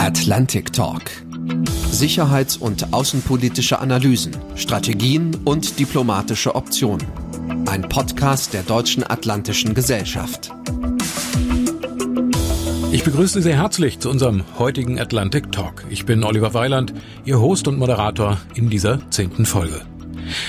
Atlantic 0.00 0.72
Talk. 0.72 1.02
Sicherheits- 1.90 2.56
und 2.56 2.94
außenpolitische 2.94 3.80
Analysen, 3.80 4.34
Strategien 4.54 5.36
und 5.44 5.78
diplomatische 5.78 6.54
Optionen. 6.54 7.06
Ein 7.66 7.82
Podcast 7.82 8.54
der 8.54 8.62
Deutschen 8.62 9.04
Atlantischen 9.04 9.74
Gesellschaft. 9.74 10.52
Ich 12.90 13.04
begrüße 13.04 13.34
Sie 13.34 13.42
sehr 13.42 13.58
herzlich 13.58 13.98
zu 13.98 14.08
unserem 14.08 14.42
heutigen 14.58 14.98
Atlantic 14.98 15.52
Talk. 15.52 15.84
Ich 15.90 16.06
bin 16.06 16.24
Oliver 16.24 16.54
Weiland, 16.54 16.94
Ihr 17.26 17.38
Host 17.38 17.68
und 17.68 17.78
Moderator 17.78 18.38
in 18.54 18.70
dieser 18.70 19.00
zehnten 19.10 19.44
Folge. 19.44 19.82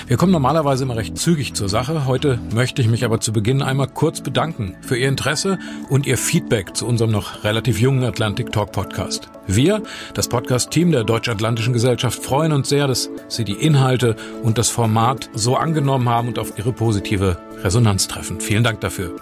Wir 0.08 0.18
kommen 0.18 0.32
normalerweise 0.32 0.84
immer 0.84 0.96
recht 0.96 1.18
zügig 1.18 1.54
zur 1.54 1.70
Sache. 1.70 2.06
Heute 2.06 2.40
möchte 2.54 2.82
ich 2.82 2.88
mich 2.88 3.06
aber 3.06 3.20
zu 3.20 3.34
Beginn 3.34 3.62
einmal 3.62 3.88
kurz 3.88 4.22
bedanken 4.22 4.76
für 4.82 4.98
Ihr 4.98 5.08
Interesse 5.08 5.60
und 5.90 6.06
Ihr 6.06 6.18
Feedback 6.18 6.76
zu 6.76 6.86
unserem 6.86 7.12
noch 7.12 7.44
relativ 7.44 7.80
jungen 7.80 8.04
Atlantic 8.04 8.52
Talk 8.52 8.72
Podcast. 8.72 9.30
Wir, 9.48 9.82
das 10.14 10.28
Podcast-Team 10.28 10.92
der 10.92 11.04
Deutsch-Atlantischen 11.04 11.74
Gesellschaft, 11.74 12.24
freuen 12.24 12.52
uns 12.52 12.70
sehr, 12.70 12.88
dass 12.88 13.10
Sie 13.28 13.44
die 13.44 13.54
Inhalte 13.54 14.16
und 14.44 14.58
das 14.58 14.70
Format 14.70 15.30
so 15.34 15.56
angenommen 15.56 16.10
haben 16.10 16.28
und 16.28 16.40
auf 16.40 16.58
Ihre 16.58 16.74
positive 16.74 17.38
Resonanz 17.64 18.08
treffen. 18.08 18.40
Vielen 18.42 18.64
Dank 18.64 18.82
dafür. 18.82 19.16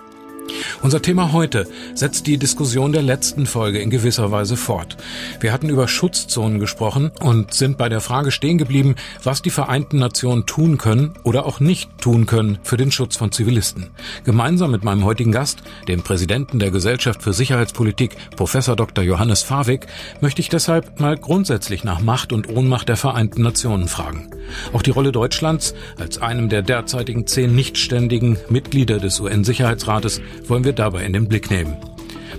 Unser 0.82 1.02
Thema 1.02 1.32
heute 1.34 1.68
setzt 1.94 2.28
die 2.28 2.38
Diskussion 2.38 2.92
der 2.92 3.02
letzten 3.02 3.46
Folge 3.46 3.80
in 3.80 3.90
gewisser 3.90 4.32
Weise 4.32 4.58
fort. 4.58 4.98
Wir 5.40 5.52
hatten 5.52 5.70
über 5.70 5.88
Schutzzonen 5.88 6.60
gesprochen 6.60 7.12
und 7.22 7.54
sind 7.54 7.78
bei 7.78 7.90
der 7.90 8.02
Frage 8.02 8.32
stehen 8.32 8.58
geblieben, 8.58 8.96
was 9.24 9.42
die 9.42 9.50
Vereinten 9.50 10.00
Nationen 10.00 10.46
tun 10.46 10.78
können 10.78 11.14
oder 11.24 11.46
auch 11.46 11.60
nicht 11.60 11.90
tun 12.00 12.26
können 12.26 12.60
für 12.64 12.78
den 12.78 12.92
Schutz 12.92 13.18
von 13.18 13.32
Zivilisten. 13.32 13.90
Gemeinsam 14.24 14.72
mit 14.72 14.84
meinem 14.84 15.04
heutigen 15.04 15.32
Gast, 15.32 15.64
dem 15.88 16.02
Präsidenten 16.02 16.60
der 16.60 16.72
Gesellschaft 16.72 17.22
für 17.22 17.34
Sicherheitspolitik, 17.34 18.16
Professor 18.36 18.76
Dr. 18.76 19.04
Johannes 19.04 19.44
Fawig, 19.44 19.88
möchte 20.22 20.42
ich 20.42 20.50
deshalb 20.50 21.00
mal 21.00 21.18
grundsätzlich 21.18 21.84
nach 21.84 22.02
Macht 22.02 22.34
und 22.34 22.50
Ohnmacht 22.50 22.90
der 22.90 22.98
Vereinten 22.98 23.42
Nationen 23.42 23.88
fragen. 23.88 24.30
Auch 24.74 24.82
die 24.82 24.92
Rolle 24.92 25.12
Deutschlands 25.12 25.74
als 26.00 26.22
einem 26.22 26.50
der 26.50 26.62
derzeitigen 26.62 27.28
zehn 27.28 27.54
nichtständigen 27.54 28.38
Mitglieder 28.50 29.00
des 29.00 29.20
UN-Sicherheitsrates 29.20 30.22
wollen 30.48 30.64
wir 30.64 30.74
dabei 30.74 31.06
in 31.06 31.14
den 31.14 31.28
Blick 31.28 31.50
nehmen. 31.50 31.78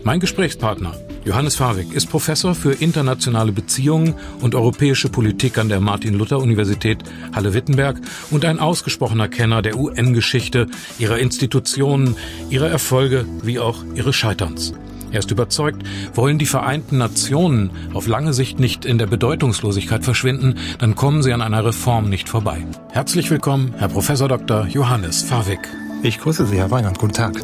Mein 0.04 0.20
Gesprächspartner 0.20 0.94
Johannes 1.24 1.56
Fawig 1.56 1.92
ist 1.92 2.08
Professor 2.08 2.54
für 2.54 2.72
internationale 2.72 3.52
Beziehungen 3.52 4.14
und 4.40 4.54
europäische 4.54 5.10
Politik 5.10 5.58
an 5.58 5.68
der 5.68 5.80
Martin-Luther-Universität 5.80 6.98
Halle-Wittenberg 7.34 8.00
und 8.30 8.44
ein 8.46 8.58
ausgesprochener 8.58 9.28
Kenner 9.28 9.60
der 9.60 9.78
UN-Geschichte, 9.78 10.66
ihrer 10.98 11.18
Institutionen, 11.18 12.16
ihrer 12.48 12.70
Erfolge 12.70 13.26
wie 13.42 13.58
auch 13.58 13.84
ihres 13.94 14.16
Scheiterns. 14.16 14.72
Er 15.12 15.18
ist 15.18 15.30
überzeugt, 15.30 15.82
wollen 16.14 16.38
die 16.38 16.46
Vereinten 16.46 16.98
Nationen 16.98 17.70
auf 17.92 18.06
lange 18.06 18.32
Sicht 18.32 18.60
nicht 18.60 18.84
in 18.84 18.96
der 18.96 19.06
Bedeutungslosigkeit 19.06 20.04
verschwinden, 20.04 20.54
dann 20.78 20.94
kommen 20.94 21.22
sie 21.22 21.32
an 21.32 21.42
einer 21.42 21.64
Reform 21.64 22.08
nicht 22.08 22.28
vorbei. 22.28 22.64
Herzlich 22.92 23.30
willkommen, 23.30 23.74
Herr 23.76 23.88
Professor 23.88 24.28
Dr. 24.28 24.66
Johannes 24.66 25.22
Fawig. 25.22 25.60
Ich 26.02 26.18
grüße 26.18 26.46
Sie, 26.46 26.56
Herr 26.56 26.70
Weinand. 26.70 26.98
Guten 26.98 27.12
Tag. 27.12 27.34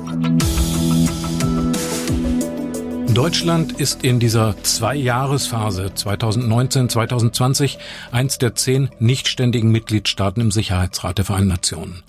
Deutschland 3.12 3.72
ist 3.72 4.02
in 4.02 4.18
dieser 4.18 4.54
Zwei-Jahres-Phase 4.62 5.90
2019-2020 5.94 7.76
eins 8.12 8.38
der 8.38 8.54
zehn 8.54 8.88
nichtständigen 8.98 9.70
Mitgliedstaaten 9.70 10.40
im 10.40 10.50
Sicherheitsrat 10.50 11.18
der 11.18 11.26
Vereinten 11.26 11.48
Nationen. 11.48 12.02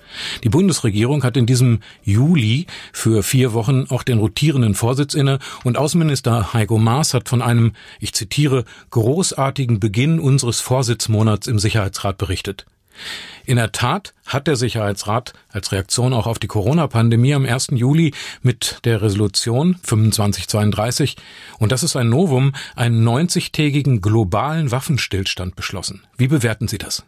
Die 0.43 0.49
Bundesregierung 0.49 1.23
hat 1.23 1.35
in 1.35 1.45
diesem 1.45 1.79
Juli 2.03 2.67
für 2.93 3.23
vier 3.23 3.51
Wochen 3.53 3.85
auch 3.89 4.03
den 4.03 4.19
rotierenden 4.19 4.73
Vorsitz 4.73 5.15
inne 5.15 5.39
und 5.65 5.77
Außenminister 5.77 6.53
Heiko 6.53 6.77
Maas 6.77 7.13
hat 7.13 7.27
von 7.27 7.41
einem, 7.41 7.73
ich 7.99 8.13
zitiere, 8.13 8.63
großartigen 8.91 9.79
Beginn 9.79 10.19
unseres 10.19 10.61
Vorsitzmonats 10.61 11.47
im 11.47 11.59
Sicherheitsrat 11.59 12.17
berichtet. 12.17 12.65
In 13.45 13.57
der 13.57 13.71
Tat 13.71 14.13
hat 14.25 14.47
der 14.47 14.55
Sicherheitsrat 14.55 15.33
als 15.49 15.71
Reaktion 15.71 16.13
auch 16.13 16.27
auf 16.27 16.39
die 16.39 16.47
Corona-Pandemie 16.47 17.33
am 17.33 17.45
1. 17.45 17.69
Juli 17.71 18.13
mit 18.41 18.79
der 18.83 19.01
Resolution 19.01 19.79
2532, 19.83 21.15
und 21.59 21.71
das 21.71 21.83
ist 21.83 21.95
ein 21.95 22.09
Novum, 22.09 22.53
einen 22.75 23.07
90-tägigen 23.07 24.01
globalen 24.01 24.71
Waffenstillstand 24.71 25.55
beschlossen. 25.55 26.03
Wie 26.17 26.27
bewerten 26.27 26.67
Sie 26.67 26.77
das? 26.77 27.03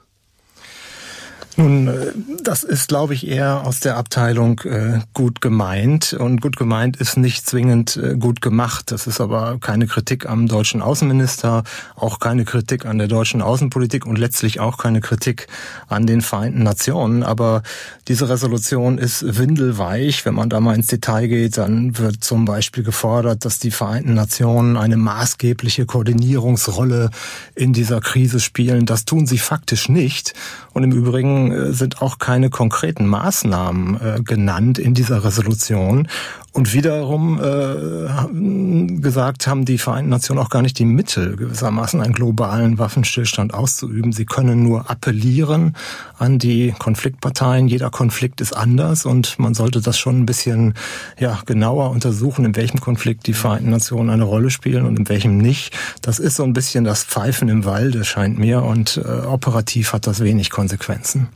Nun, 1.58 1.88
äh, 1.88 2.14
das 2.44 2.64
ist, 2.64 2.88
glaube 2.88 3.14
ich, 3.14 3.28
eher 3.28 3.66
aus 3.66 3.80
der 3.80 3.98
Abteilung 3.98 4.60
äh, 4.62 5.00
gut 5.14 5.42
gemeint. 5.42 6.14
Und 6.14 6.42
gut 6.42 6.58
gemeint 6.58 6.98
ist 6.98 7.18
nicht 7.18 7.46
zwingend 7.46 7.98
äh, 7.98 8.16
gut 8.16 8.42
gemacht. 8.42 8.92
Das 8.92 9.08
ist 9.08 9.20
aber 9.20 9.58
keine 9.60 9.88
Kritik 9.88 10.26
am 10.28 10.48
deutschen 10.48 10.82
Außenminister, 10.82 11.64
auch 11.96 12.20
keine 12.20 12.46
Kritik 12.46 12.86
an 12.86 12.98
der 12.98 13.08
deutschen 13.08 13.42
Außenpolitik 13.42 14.06
und 14.06 14.18
letztlich 14.18 14.60
auch 14.60 14.78
keine 14.78 15.02
Kritik 15.02 15.48
an 15.88 16.08
den 16.08 16.22
Vereinten 16.22 16.64
Nationen. 16.64 17.24
Aber 17.24 17.64
diese 18.08 18.30
Resolution 18.30 18.98
ist 18.98 19.38
windelweich. 19.38 20.26
Wenn 20.26 20.36
man 20.36 20.50
da 20.50 20.60
mal 20.60 20.76
ins 20.76 20.88
Detail 20.88 21.28
geht, 21.28 21.58
dann 21.58 21.98
wird 21.98 22.24
zum 22.24 22.46
Beispiel 22.46 22.84
gefordert, 22.84 23.44
dass 23.44 23.60
die 23.60 23.72
Vereinten 23.72 24.14
Nationen 24.14 24.78
eine 24.78 24.98
maßgebliche 24.98 25.86
Koordinierungsrolle 25.86 27.10
in 27.56 27.74
dieser 27.74 28.02
Krise 28.02 28.40
spielen. 28.40 28.86
Das 28.86 29.06
tun 29.06 29.28
sie 29.28 29.38
faktisch 29.38 29.90
nicht. 29.90 30.34
Und 30.74 30.84
im 30.84 30.92
Übrigen 30.92 31.49
äh, 31.52 31.74
sind 31.74 32.02
auch 32.02 32.20
keine 32.20 32.50
konkreten 32.50 33.06
Maßnahmen 33.06 34.02
äh, 34.02 34.22
genannt 34.22 34.80
in 34.80 34.94
dieser 34.94 35.24
Resolution. 35.24 36.08
Und 36.52 36.74
wiederum 36.74 37.40
äh, 37.40 39.02
gesagt 39.02 39.46
haben 39.46 39.66
die 39.66 39.78
Vereinten 39.78 40.10
Nationen 40.10 40.42
auch 40.42 40.50
gar 40.50 40.64
nicht 40.64 40.80
die 40.80 40.86
Mittel, 40.86 41.36
gewissermaßen 41.36 42.02
einen 42.02 42.14
globalen 42.14 42.80
Waffenstillstand 42.80 43.54
auszuüben. 43.54 44.14
Sie 44.14 44.26
können 44.26 44.64
nur 44.64 44.90
appellieren 44.90 45.76
an 46.18 46.40
die 46.40 46.74
Konfliktparteien. 46.78 47.68
Jeder 47.68 47.92
Konflikt 47.92 48.42
ist 48.42 48.54
anders 48.54 49.06
und 49.06 49.38
man 49.38 49.54
sollte 49.54 49.80
das 49.80 50.00
schon 50.00 50.22
ein 50.22 50.26
bisschen 50.26 50.74
ja, 51.20 51.40
genauer 51.46 51.92
untersuchen, 51.92 52.46
in 52.46 52.56
welchem 52.56 52.80
Konflikt 52.80 53.28
die 53.28 53.34
Vereinten 53.34 53.70
Nationen 53.70 54.10
eine 54.10 54.24
Rolle 54.24 54.50
spielen 54.50 54.86
und 54.86 54.98
in 54.98 55.08
welchem 55.08 55.38
nicht. 55.38 55.78
Das 56.02 56.18
ist 56.18 56.36
so 56.36 56.44
ein 56.44 56.54
bisschen 56.54 56.84
das 56.84 57.04
Pfeifen 57.04 57.48
im 57.48 57.64
Walde, 57.64 58.04
scheint 58.06 58.40
mir, 58.40 58.64
und 58.64 58.98
äh, 58.98 59.26
operativ 59.26 59.94
hat 59.94 60.08
das 60.08 60.22
wenig 60.22 60.50
Konsequenzen. 60.50 61.30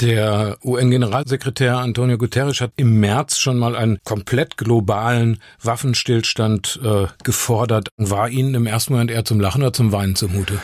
Der 0.00 0.56
UN-Generalsekretär 0.64 1.78
Antonio 1.78 2.18
Guterres 2.18 2.60
hat 2.60 2.72
im 2.76 3.00
März 3.00 3.38
schon 3.38 3.58
mal 3.58 3.76
einen 3.76 3.98
komplett 4.04 4.56
globalen 4.56 5.38
Waffenstillstand 5.62 6.80
äh, 6.82 7.06
gefordert. 7.22 7.88
War 7.96 8.28
Ihnen 8.28 8.54
im 8.54 8.66
ersten 8.66 8.94
Moment 8.94 9.10
eher 9.10 9.24
zum 9.24 9.40
Lachen 9.40 9.62
oder 9.62 9.72
zum 9.72 9.92
Weinen 9.92 10.16
zumute? 10.16 10.58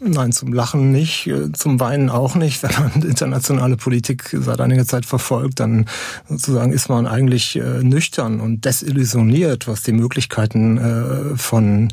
Nein, 0.00 0.30
zum 0.30 0.52
Lachen 0.52 0.92
nicht, 0.92 1.26
äh, 1.26 1.50
zum 1.52 1.80
Weinen 1.80 2.08
auch 2.08 2.36
nicht. 2.36 2.62
Wenn 2.62 2.70
man 2.72 3.02
internationale 3.02 3.76
Politik 3.76 4.30
seit 4.32 4.60
einiger 4.60 4.86
Zeit 4.86 5.04
verfolgt, 5.04 5.58
dann 5.58 5.86
sozusagen 6.28 6.72
ist 6.72 6.88
man 6.88 7.08
eigentlich 7.08 7.56
äh, 7.56 7.82
nüchtern 7.82 8.40
und 8.40 8.64
desillusioniert, 8.64 9.66
was 9.66 9.82
die 9.82 9.92
Möglichkeiten 9.92 10.78
äh, 10.78 11.36
von 11.36 11.88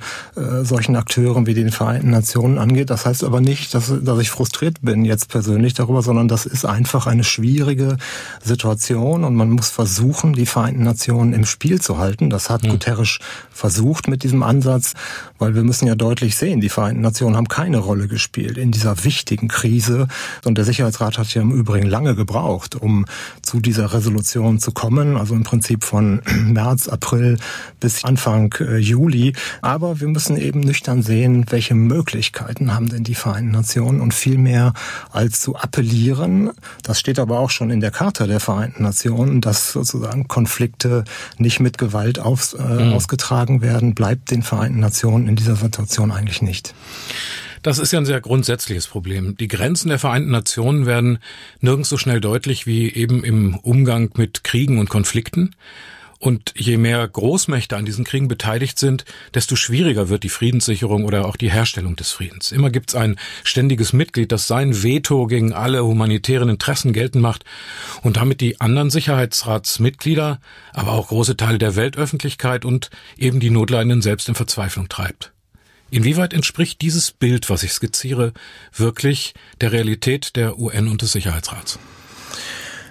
solchen 0.63 0.95
Akteuren 0.95 1.47
wie 1.47 1.53
den 1.53 1.71
Vereinten 1.71 2.09
Nationen 2.09 2.57
angeht. 2.57 2.89
Das 2.89 3.05
heißt 3.05 3.23
aber 3.23 3.41
nicht, 3.41 3.73
dass, 3.73 3.91
dass 4.01 4.19
ich 4.19 4.29
frustriert 4.29 4.81
bin 4.81 5.05
jetzt 5.05 5.29
persönlich 5.29 5.73
darüber, 5.73 6.01
sondern 6.01 6.27
das 6.27 6.45
ist 6.45 6.65
einfach 6.65 7.07
eine 7.07 7.23
schwierige 7.23 7.97
Situation 8.43 9.23
und 9.23 9.35
man 9.35 9.49
muss 9.49 9.69
versuchen, 9.69 10.33
die 10.33 10.45
Vereinten 10.45 10.83
Nationen 10.83 11.33
im 11.33 11.45
Spiel 11.45 11.81
zu 11.81 11.97
halten. 11.97 12.29
Das 12.29 12.49
hat 12.49 12.63
hm. 12.63 12.71
Guterres 12.71 13.19
versucht 13.51 14.07
mit 14.07 14.23
diesem 14.23 14.43
Ansatz, 14.43 14.93
weil 15.39 15.55
wir 15.55 15.63
müssen 15.63 15.87
ja 15.87 15.95
deutlich 15.95 16.35
sehen, 16.35 16.61
die 16.61 16.69
Vereinten 16.69 17.01
Nationen 17.01 17.37
haben 17.37 17.47
keine 17.47 17.77
Rolle 17.77 17.94
Rolle 17.95 18.07
gespielt 18.09 18.57
in 18.57 18.71
dieser 18.71 19.05
wichtigen 19.05 19.47
Krise. 19.47 20.07
Und 20.43 20.57
der 20.57 20.65
Sicherheitsrat 20.65 21.17
hat 21.17 21.33
ja 21.33 21.41
im 21.41 21.51
Übrigen 21.51 21.87
lange 21.87 22.13
gebraucht, 22.13 22.75
um 22.75 23.05
zu 23.41 23.61
dieser 23.61 23.93
Resolution 23.93 24.59
zu 24.59 24.73
kommen, 24.73 25.15
also 25.15 25.33
im 25.33 25.43
Prinzip 25.43 25.85
von 25.85 26.21
März, 26.45 26.89
April 26.89 27.37
bis 27.79 28.03
Anfang 28.03 28.53
äh, 28.59 28.77
Juli. 28.77 29.31
Aber 29.61 30.01
wir 30.01 30.09
müssen 30.09 30.35
eben 30.35 30.59
nüchtern 30.59 31.03
sehen, 31.03 31.45
welche 31.49 31.73
Möglichkeiten 31.73 32.73
haben 32.73 32.89
denn 32.89 33.05
die 33.05 33.15
Vereinten 33.15 33.51
Nationen 33.51 34.01
und 34.01 34.13
viel 34.13 34.37
mehr 34.37 34.73
als 35.11 35.39
zu 35.39 35.55
appellieren. 35.55 36.51
Das 36.83 36.99
steht 36.99 37.17
aber 37.17 37.39
auch 37.39 37.49
schon 37.49 37.69
in 37.69 37.79
der 37.79 37.91
Charta 37.91 38.27
der 38.27 38.41
Vereinten 38.41 38.83
Nationen, 38.83 39.39
dass 39.39 39.71
sozusagen 39.71 40.27
Konflikte 40.27 41.05
nicht 41.37 41.61
mit 41.61 41.77
Gewalt 41.77 42.19
auf, 42.19 42.55
äh, 42.59 42.61
mhm. 42.61 42.93
ausgetragen 42.93 43.61
werden, 43.61 43.95
bleibt 43.95 44.31
den 44.31 44.43
Vereinten 44.43 44.81
Nationen 44.81 45.29
in 45.29 45.37
dieser 45.37 45.55
Situation 45.55 46.11
eigentlich 46.11 46.41
nicht. 46.41 46.75
Das 47.65 47.79
ist 47.79 47.91
ja 47.91 47.97
ein 47.97 48.05
sehr 48.05 48.21
grundsätzliches 48.21 48.85
Problem. 48.85 49.37
Die 49.37 49.47
Grenzen 49.47 49.89
der 49.89 49.97
Vereinten 49.97 50.29
Nationen 50.29 50.85
werden 50.85 51.17
nirgends 51.61 51.89
so 51.89 51.97
schnell 51.97 52.21
deutlich 52.21 52.67
wie 52.67 52.93
eben 52.93 53.23
im 53.23 53.55
Umgang 53.55 54.11
mit 54.17 54.43
Kriegen 54.43 54.77
und 54.77 54.87
Konflikten. 54.87 55.55
Und 56.19 56.53
je 56.55 56.77
mehr 56.77 57.07
Großmächte 57.07 57.75
an 57.75 57.85
diesen 57.85 58.05
Kriegen 58.05 58.27
beteiligt 58.27 58.77
sind, 58.77 59.03
desto 59.33 59.55
schwieriger 59.55 60.09
wird 60.09 60.21
die 60.21 60.29
Friedenssicherung 60.29 61.05
oder 61.05 61.25
auch 61.25 61.37
die 61.37 61.49
Herstellung 61.49 61.95
des 61.95 62.11
Friedens. 62.11 62.51
Immer 62.51 62.69
gibt 62.69 62.91
es 62.91 62.95
ein 62.95 63.17
ständiges 63.43 63.93
Mitglied, 63.93 64.31
das 64.31 64.45
sein 64.45 64.83
Veto 64.83 65.25
gegen 65.25 65.51
alle 65.51 65.83
humanitären 65.83 66.49
Interessen 66.49 66.93
geltend 66.93 67.23
macht 67.23 67.45
und 68.03 68.17
damit 68.17 68.41
die 68.41 68.61
anderen 68.61 68.91
Sicherheitsratsmitglieder, 68.91 70.39
aber 70.71 70.91
auch 70.91 71.07
große 71.07 71.35
Teile 71.35 71.57
der 71.57 71.75
Weltöffentlichkeit 71.75 72.63
und 72.63 72.91
eben 73.17 73.39
die 73.39 73.49
Notleidenden 73.49 74.03
selbst 74.03 74.29
in 74.29 74.35
Verzweiflung 74.35 74.87
treibt. 74.87 75.34
Inwieweit 75.91 76.33
entspricht 76.33 76.81
dieses 76.81 77.11
Bild, 77.11 77.49
was 77.49 77.63
ich 77.63 77.71
skizziere, 77.71 78.33
wirklich 78.73 79.33
der 79.61 79.71
Realität 79.71 80.35
der 80.35 80.57
UN 80.59 80.87
und 80.87 81.01
des 81.01 81.11
Sicherheitsrats? 81.11 81.79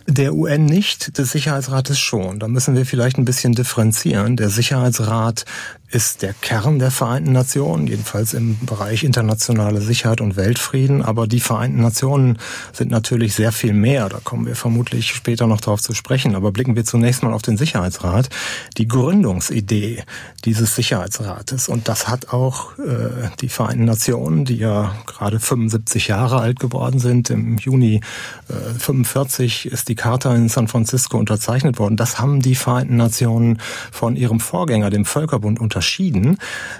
Der 0.06 0.34
UN 0.34 0.66
nicht, 0.66 1.16
des 1.16 1.32
Sicherheitsrates 1.32 1.98
schon. 1.98 2.38
Da 2.38 2.46
müssen 2.46 2.76
wir 2.76 2.84
vielleicht 2.84 3.16
ein 3.16 3.24
bisschen 3.24 3.54
differenzieren. 3.54 4.36
Der 4.36 4.50
Sicherheitsrat 4.50 5.46
ist 5.94 6.22
der 6.22 6.34
Kern 6.34 6.80
der 6.80 6.90
Vereinten 6.90 7.30
Nationen, 7.30 7.86
jedenfalls 7.86 8.34
im 8.34 8.58
Bereich 8.66 9.04
internationale 9.04 9.80
Sicherheit 9.80 10.20
und 10.20 10.34
Weltfrieden. 10.34 11.02
Aber 11.02 11.28
die 11.28 11.38
Vereinten 11.38 11.80
Nationen 11.80 12.38
sind 12.72 12.90
natürlich 12.90 13.34
sehr 13.34 13.52
viel 13.52 13.72
mehr. 13.72 14.08
Da 14.08 14.18
kommen 14.18 14.44
wir 14.44 14.56
vermutlich 14.56 15.14
später 15.14 15.46
noch 15.46 15.60
darauf 15.60 15.80
zu 15.80 15.94
sprechen. 15.94 16.34
Aber 16.34 16.50
blicken 16.50 16.74
wir 16.74 16.84
zunächst 16.84 17.22
mal 17.22 17.32
auf 17.32 17.42
den 17.42 17.56
Sicherheitsrat. 17.56 18.28
Die 18.76 18.88
Gründungsidee 18.88 20.02
dieses 20.44 20.74
Sicherheitsrates, 20.74 21.68
und 21.68 21.86
das 21.86 22.08
hat 22.08 22.30
auch 22.30 22.76
äh, 22.78 23.28
die 23.40 23.48
Vereinten 23.48 23.84
Nationen, 23.84 24.44
die 24.44 24.56
ja 24.56 24.96
gerade 25.06 25.38
75 25.38 26.08
Jahre 26.08 26.40
alt 26.40 26.58
geworden 26.58 26.98
sind. 26.98 27.30
Im 27.30 27.56
Juni 27.56 28.00
äh, 28.48 28.78
45 28.80 29.66
ist 29.66 29.88
die 29.88 29.94
Charta 29.94 30.34
in 30.34 30.48
San 30.48 30.66
Francisco 30.66 31.18
unterzeichnet 31.18 31.78
worden. 31.78 31.96
Das 31.96 32.18
haben 32.18 32.42
die 32.42 32.56
Vereinten 32.56 32.96
Nationen 32.96 33.60
von 33.92 34.16
ihrem 34.16 34.40
Vorgänger, 34.40 34.90
dem 34.90 35.04
Völkerbund, 35.04 35.60
unterschrieben 35.60 35.83
unterschieden, 35.84 36.38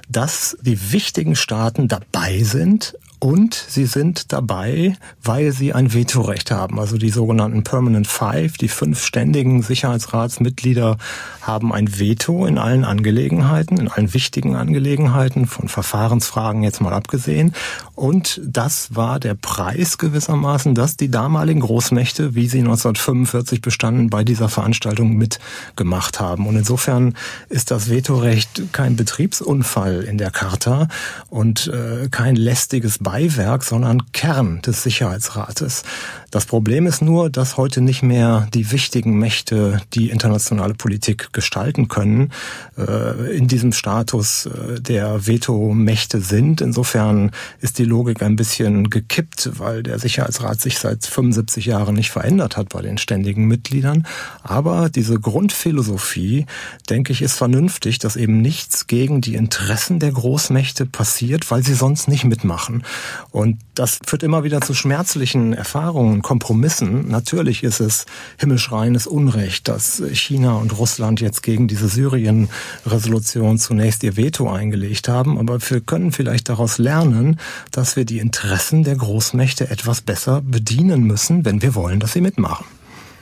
dass 0.09 0.57
die 0.63 0.93
wichtigen 0.93 1.37
Staaten 1.37 1.89
dabei 1.89 2.43
sind 2.43 2.97
und 3.21 3.55
sie 3.55 3.87
sind 3.87 4.33
dabei, 4.33 4.97
weil 5.23 5.53
sie 5.53 5.73
ein 5.73 5.95
Vetorecht 5.95 6.51
haben. 6.51 6.79
Also 6.79 6.99
die 6.99 7.11
sogenannten 7.11 7.65
Permanent 7.65 8.07
Five, 8.07 8.59
die 8.59 8.69
fünf 8.69 9.03
ständigen 9.03 9.63
Sicherheitsratsmitglieder 9.63 10.99
haben 11.41 11.73
ein 11.73 11.99
Veto 11.99 12.47
in 12.47 12.59
allen 12.59 12.85
Angelegenheiten, 12.85 13.79
in 13.79 13.89
allen 13.89 14.13
wichtigen 14.15 14.57
Angelegenheiten, 14.57 15.47
von 15.47 15.69
Verfahrensfragen 15.69 16.63
jetzt 16.63 16.81
mal 16.81 16.93
abgesehen. 16.93 17.55
Und 17.95 18.41
das 18.45 18.95
war 18.95 19.21
der 19.21 19.35
Preis 19.35 19.99
gewissermaßen, 19.99 20.75
dass 20.75 20.97
die 20.97 21.11
damaligen 21.11 21.61
Großmächte, 21.61 22.35
wie 22.35 22.49
sie 22.49 22.59
1945 22.59 23.63
bestanden, 23.63 24.11
bei 24.11 24.25
dieser 24.25 24.49
Veranstaltung 24.49 25.17
mitgemacht 25.17 26.21
haben. 26.21 26.47
Und 26.47 26.57
insofern 26.57 27.15
ist 27.49 27.71
das 27.71 27.89
Vetorecht 27.89 28.73
kein 28.73 28.97
Betriebsunfall 28.97 30.03
in 30.03 30.19
der 30.19 30.31
Charta 30.31 30.89
und 31.31 31.69
äh, 31.69 32.09
kein 32.11 32.37
lästiges 32.37 32.99
Beiwerk, 33.05 33.63
sondern 33.63 34.11
Kern 34.11 34.61
des 34.63 34.83
Sicherheitsrates. 34.83 35.85
Das 36.35 36.47
Problem 36.47 36.89
ist 36.89 37.01
nur, 37.01 37.31
dass 37.31 37.57
heute 37.57 37.81
nicht 37.81 38.03
mehr 38.03 38.49
die 38.53 38.73
wichtigen 38.73 39.17
Mächte 39.21 39.81
die 39.93 40.11
internationale 40.11 40.75
Politik 40.75 41.33
gestalten 41.33 41.87
können, 41.87 42.33
äh, 42.77 43.37
in 43.37 43.47
diesem 43.47 43.71
Status 43.71 44.47
äh, 44.47 44.81
der 44.81 45.29
Vetomächte 45.29 46.21
sind. 46.21 46.61
Insofern 46.61 47.31
ist 47.61 47.79
die 47.79 47.85
Logik 47.85 48.21
ein 48.21 48.35
bisschen 48.35 48.91
gekippt, 48.91 49.61
weil 49.61 49.85
der 49.85 50.01
Sicherheitsrat 50.01 50.61
sich 50.61 50.81
seit 50.81 51.07
75 51.07 51.67
Jahren 51.67 51.95
nicht 51.95 52.11
verändert 52.11 52.57
hat 52.57 52.71
bei 52.71 52.83
den 52.83 52.99
ständigen 52.99 53.47
Mitgliedern. 53.47 54.05
Aber 54.43 54.89
diese 54.89 55.21
Grundphilosophie, 55.21 56.47
denke 56.91 57.13
ich, 57.13 57.23
ist 57.23 57.37
vernünftig, 57.37 58.01
dass 58.01 58.17
eben 58.17 58.43
nichts 58.43 58.89
gegen 58.89 59.21
die 59.21 59.37
Interessen 59.37 60.01
der 60.01 60.11
Großmächte 60.11 60.85
passiert, 60.85 61.49
weil 61.53 61.63
sie 61.63 61.75
sonst 61.75 62.09
nicht 62.09 62.25
mitmachen. 62.25 62.83
Und 63.31 63.61
das 63.77 64.01
führt 64.05 64.25
immer 64.25 64.43
wieder 64.43 64.61
zu 64.63 64.75
schmerzlichen 64.75 65.53
Erfahrungen, 65.53 66.24
Kompromissen. 66.25 67.07
Natürlich 67.07 67.63
ist 67.63 67.79
es 67.79 68.07
himmelschreiendes 68.39 69.07
Unrecht, 69.07 69.69
dass 69.69 70.03
China 70.13 70.55
und 70.55 70.77
Russland 70.77 71.21
jetzt 71.21 71.45
gegen 71.45 71.69
diese 71.69 71.87
Syrien-Resolution 71.87 73.59
zunächst 73.59 74.03
ihr 74.03 74.17
Veto 74.17 74.51
eingelegt 74.51 75.07
haben. 75.07 75.39
Aber 75.39 75.61
wir 75.61 75.81
können 75.81 76.11
vielleicht 76.11 76.49
daraus 76.49 76.79
lernen, 76.79 77.39
dass 77.71 77.95
wir 77.95 78.05
die 78.05 78.19
Interessen 78.19 78.83
der 78.83 78.97
Großmächte 78.97 79.71
etwas 79.71 80.01
besser 80.01 80.41
bedienen 80.43 81.05
müssen, 81.05 81.45
wenn 81.45 81.63
wir 81.63 81.77
wollen, 81.77 82.01
dass 82.01 82.15
sie 82.15 82.21
mitmachen. 82.21 82.65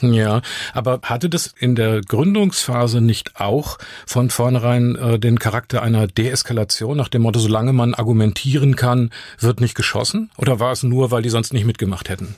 Ja, 0.02 0.42
aber 0.72 1.00
hatte 1.02 1.30
das 1.30 1.54
in 1.58 1.76
der 1.76 2.00
Gründungsphase 2.00 3.00
nicht 3.00 3.40
auch 3.40 3.78
von 4.06 4.30
vornherein 4.30 4.96
äh, 4.96 5.18
den 5.18 5.38
Charakter 5.38 5.82
einer 5.82 6.08
Deeskalation 6.08 6.96
nach 6.96 7.08
dem 7.08 7.22
Motto, 7.22 7.38
solange 7.38 7.72
man 7.72 7.94
argumentieren 7.94 8.74
kann, 8.74 9.10
wird 9.38 9.60
nicht 9.60 9.76
geschossen? 9.76 10.30
Oder 10.36 10.58
war 10.58 10.72
es 10.72 10.82
nur, 10.82 11.10
weil 11.10 11.22
die 11.22 11.30
sonst 11.30 11.52
nicht 11.52 11.66
mitgemacht 11.66 12.08
hätten? 12.08 12.34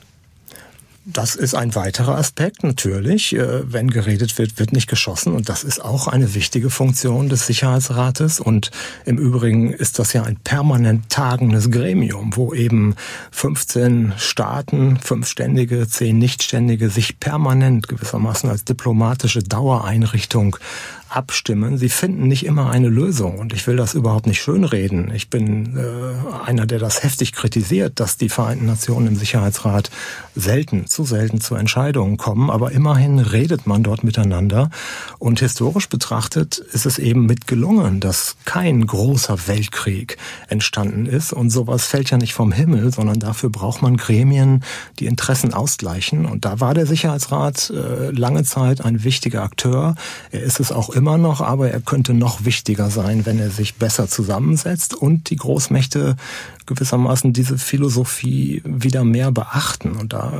Das 1.07 1.35
ist 1.35 1.53
ein 1.53 1.75
weiterer 1.75 2.17
Aspekt, 2.17 2.63
natürlich. 2.63 3.35
Äh, 3.35 3.71
wenn 3.71 3.91
geredet 3.91 4.39
wird, 4.39 4.57
wird 4.57 4.73
nicht 4.73 4.89
geschossen. 4.89 5.33
Und 5.33 5.49
das 5.49 5.63
ist 5.63 5.79
auch 5.79 6.07
eine 6.07 6.33
wichtige 6.33 6.71
Funktion 6.71 7.29
des 7.29 7.45
Sicherheitsrates. 7.45 8.39
Und 8.39 8.71
im 9.05 9.19
Übrigen 9.19 9.71
ist 9.71 9.99
das 9.99 10.13
ja 10.13 10.23
ein 10.23 10.37
permanent 10.37 11.09
tagendes 11.09 11.69
Gremium, 11.69 12.35
wo 12.35 12.55
eben 12.55 12.95
15 13.29 14.13
Staaten, 14.17 14.97
fünf 14.97 15.27
Ständige, 15.27 15.87
zehn 15.87 16.17
Nichtständige 16.17 16.89
sich 16.89 17.19
permanent 17.19 17.87
gewissermaßen 17.87 18.49
als 18.49 18.65
diplomatische 18.65 19.43
Dauereinrichtung 19.43 20.57
abstimmen. 21.09 21.77
Sie 21.77 21.89
finden 21.89 22.27
nicht 22.27 22.45
immer 22.45 22.69
eine 22.71 22.89
Lösung 22.89 23.37
und 23.37 23.53
ich 23.53 23.65
will 23.67 23.75
das 23.75 23.93
überhaupt 23.93 24.27
nicht 24.27 24.41
schönreden. 24.41 25.11
Ich 25.13 25.29
bin 25.29 25.77
äh, 25.77 26.45
einer, 26.45 26.65
der 26.65 26.79
das 26.79 27.03
heftig 27.03 27.33
kritisiert, 27.33 27.99
dass 27.99 28.17
die 28.17 28.29
Vereinten 28.29 28.65
Nationen 28.65 29.07
im 29.07 29.15
Sicherheitsrat 29.15 29.91
selten, 30.35 30.87
zu 30.87 31.05
selten 31.05 31.39
zu 31.39 31.55
Entscheidungen 31.55 32.17
kommen, 32.17 32.49
aber 32.49 32.71
immerhin 32.71 33.19
redet 33.19 33.67
man 33.67 33.83
dort 33.83 34.03
miteinander 34.03 34.69
und 35.19 35.39
historisch 35.39 35.87
betrachtet 35.89 36.57
ist 36.57 36.85
es 36.85 36.99
eben 36.99 37.25
mit 37.25 37.47
gelungen, 37.47 37.99
dass 37.99 38.35
kein 38.45 38.85
großer 38.85 39.47
Weltkrieg 39.47 40.17
entstanden 40.49 41.05
ist 41.05 41.33
und 41.33 41.49
sowas 41.49 41.85
fällt 41.85 42.09
ja 42.09 42.17
nicht 42.17 42.33
vom 42.33 42.51
Himmel, 42.51 42.91
sondern 42.91 43.19
dafür 43.19 43.49
braucht 43.49 43.81
man 43.81 43.97
Gremien, 43.97 44.63
die 44.99 45.05
Interessen 45.05 45.53
ausgleichen 45.53 46.25
und 46.25 46.45
da 46.45 46.59
war 46.59 46.73
der 46.73 46.87
Sicherheitsrat 46.87 47.69
äh, 47.69 48.09
lange 48.11 48.43
Zeit 48.43 48.83
ein 48.83 49.03
wichtiger 49.03 49.43
Akteur. 49.43 49.95
Er 50.31 50.41
ist 50.41 50.59
es 50.59 50.71
auch 50.71 50.89
immer 50.89 51.04
noch, 51.05 51.41
aber 51.41 51.71
er 51.71 51.79
könnte 51.79 52.13
noch 52.13 52.45
wichtiger 52.45 52.89
sein, 52.89 53.25
wenn 53.25 53.39
er 53.39 53.49
sich 53.49 53.75
besser 53.75 54.07
zusammensetzt 54.07 54.93
und 54.93 55.29
die 55.29 55.37
Großmächte 55.37 56.15
gewissermaßen 56.65 57.31
diese 57.31 57.57
Philosophie 57.57 58.61
wieder 58.65 59.03
mehr 59.03 59.31
beachten. 59.31 59.93
Und 59.93 60.13
da 60.13 60.33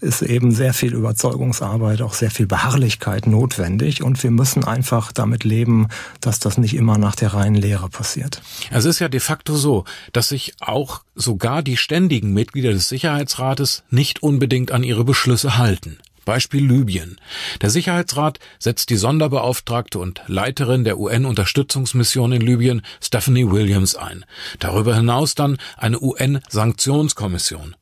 ist 0.00 0.22
eben 0.22 0.52
sehr 0.52 0.74
viel 0.74 0.94
Überzeugungsarbeit, 0.94 2.02
auch 2.02 2.14
sehr 2.14 2.30
viel 2.30 2.46
Beharrlichkeit 2.46 3.26
notwendig. 3.26 4.02
Und 4.02 4.22
wir 4.22 4.30
müssen 4.30 4.64
einfach 4.64 5.12
damit 5.12 5.44
leben, 5.44 5.88
dass 6.20 6.40
das 6.40 6.58
nicht 6.58 6.74
immer 6.74 6.98
nach 6.98 7.14
der 7.14 7.34
reinen 7.34 7.56
Lehre 7.56 7.88
passiert. 7.88 8.42
Es 8.70 8.84
ist 8.84 8.98
ja 8.98 9.08
de 9.08 9.20
facto 9.20 9.54
so, 9.54 9.84
dass 10.12 10.28
sich 10.28 10.54
auch 10.60 11.02
sogar 11.14 11.62
die 11.62 11.76
ständigen 11.76 12.32
Mitglieder 12.32 12.72
des 12.72 12.88
Sicherheitsrates 12.88 13.84
nicht 13.90 14.22
unbedingt 14.22 14.72
an 14.72 14.82
ihre 14.82 15.04
Beschlüsse 15.04 15.58
halten. 15.58 15.98
Beispiel 16.28 16.62
Libyen. 16.62 17.18
Der 17.62 17.70
Sicherheitsrat 17.70 18.38
setzt 18.58 18.90
die 18.90 18.98
Sonderbeauftragte 18.98 19.98
und 19.98 20.20
Leiterin 20.26 20.84
der 20.84 20.98
UN-Unterstützungsmission 20.98 22.32
in 22.32 22.42
Libyen, 22.42 22.82
Stephanie 23.02 23.50
Williams, 23.50 23.96
ein. 23.96 24.26
Darüber 24.58 24.94
hinaus 24.94 25.34
dann 25.34 25.56
eine 25.78 25.98
UN-Sanktionskommission. 25.98 27.76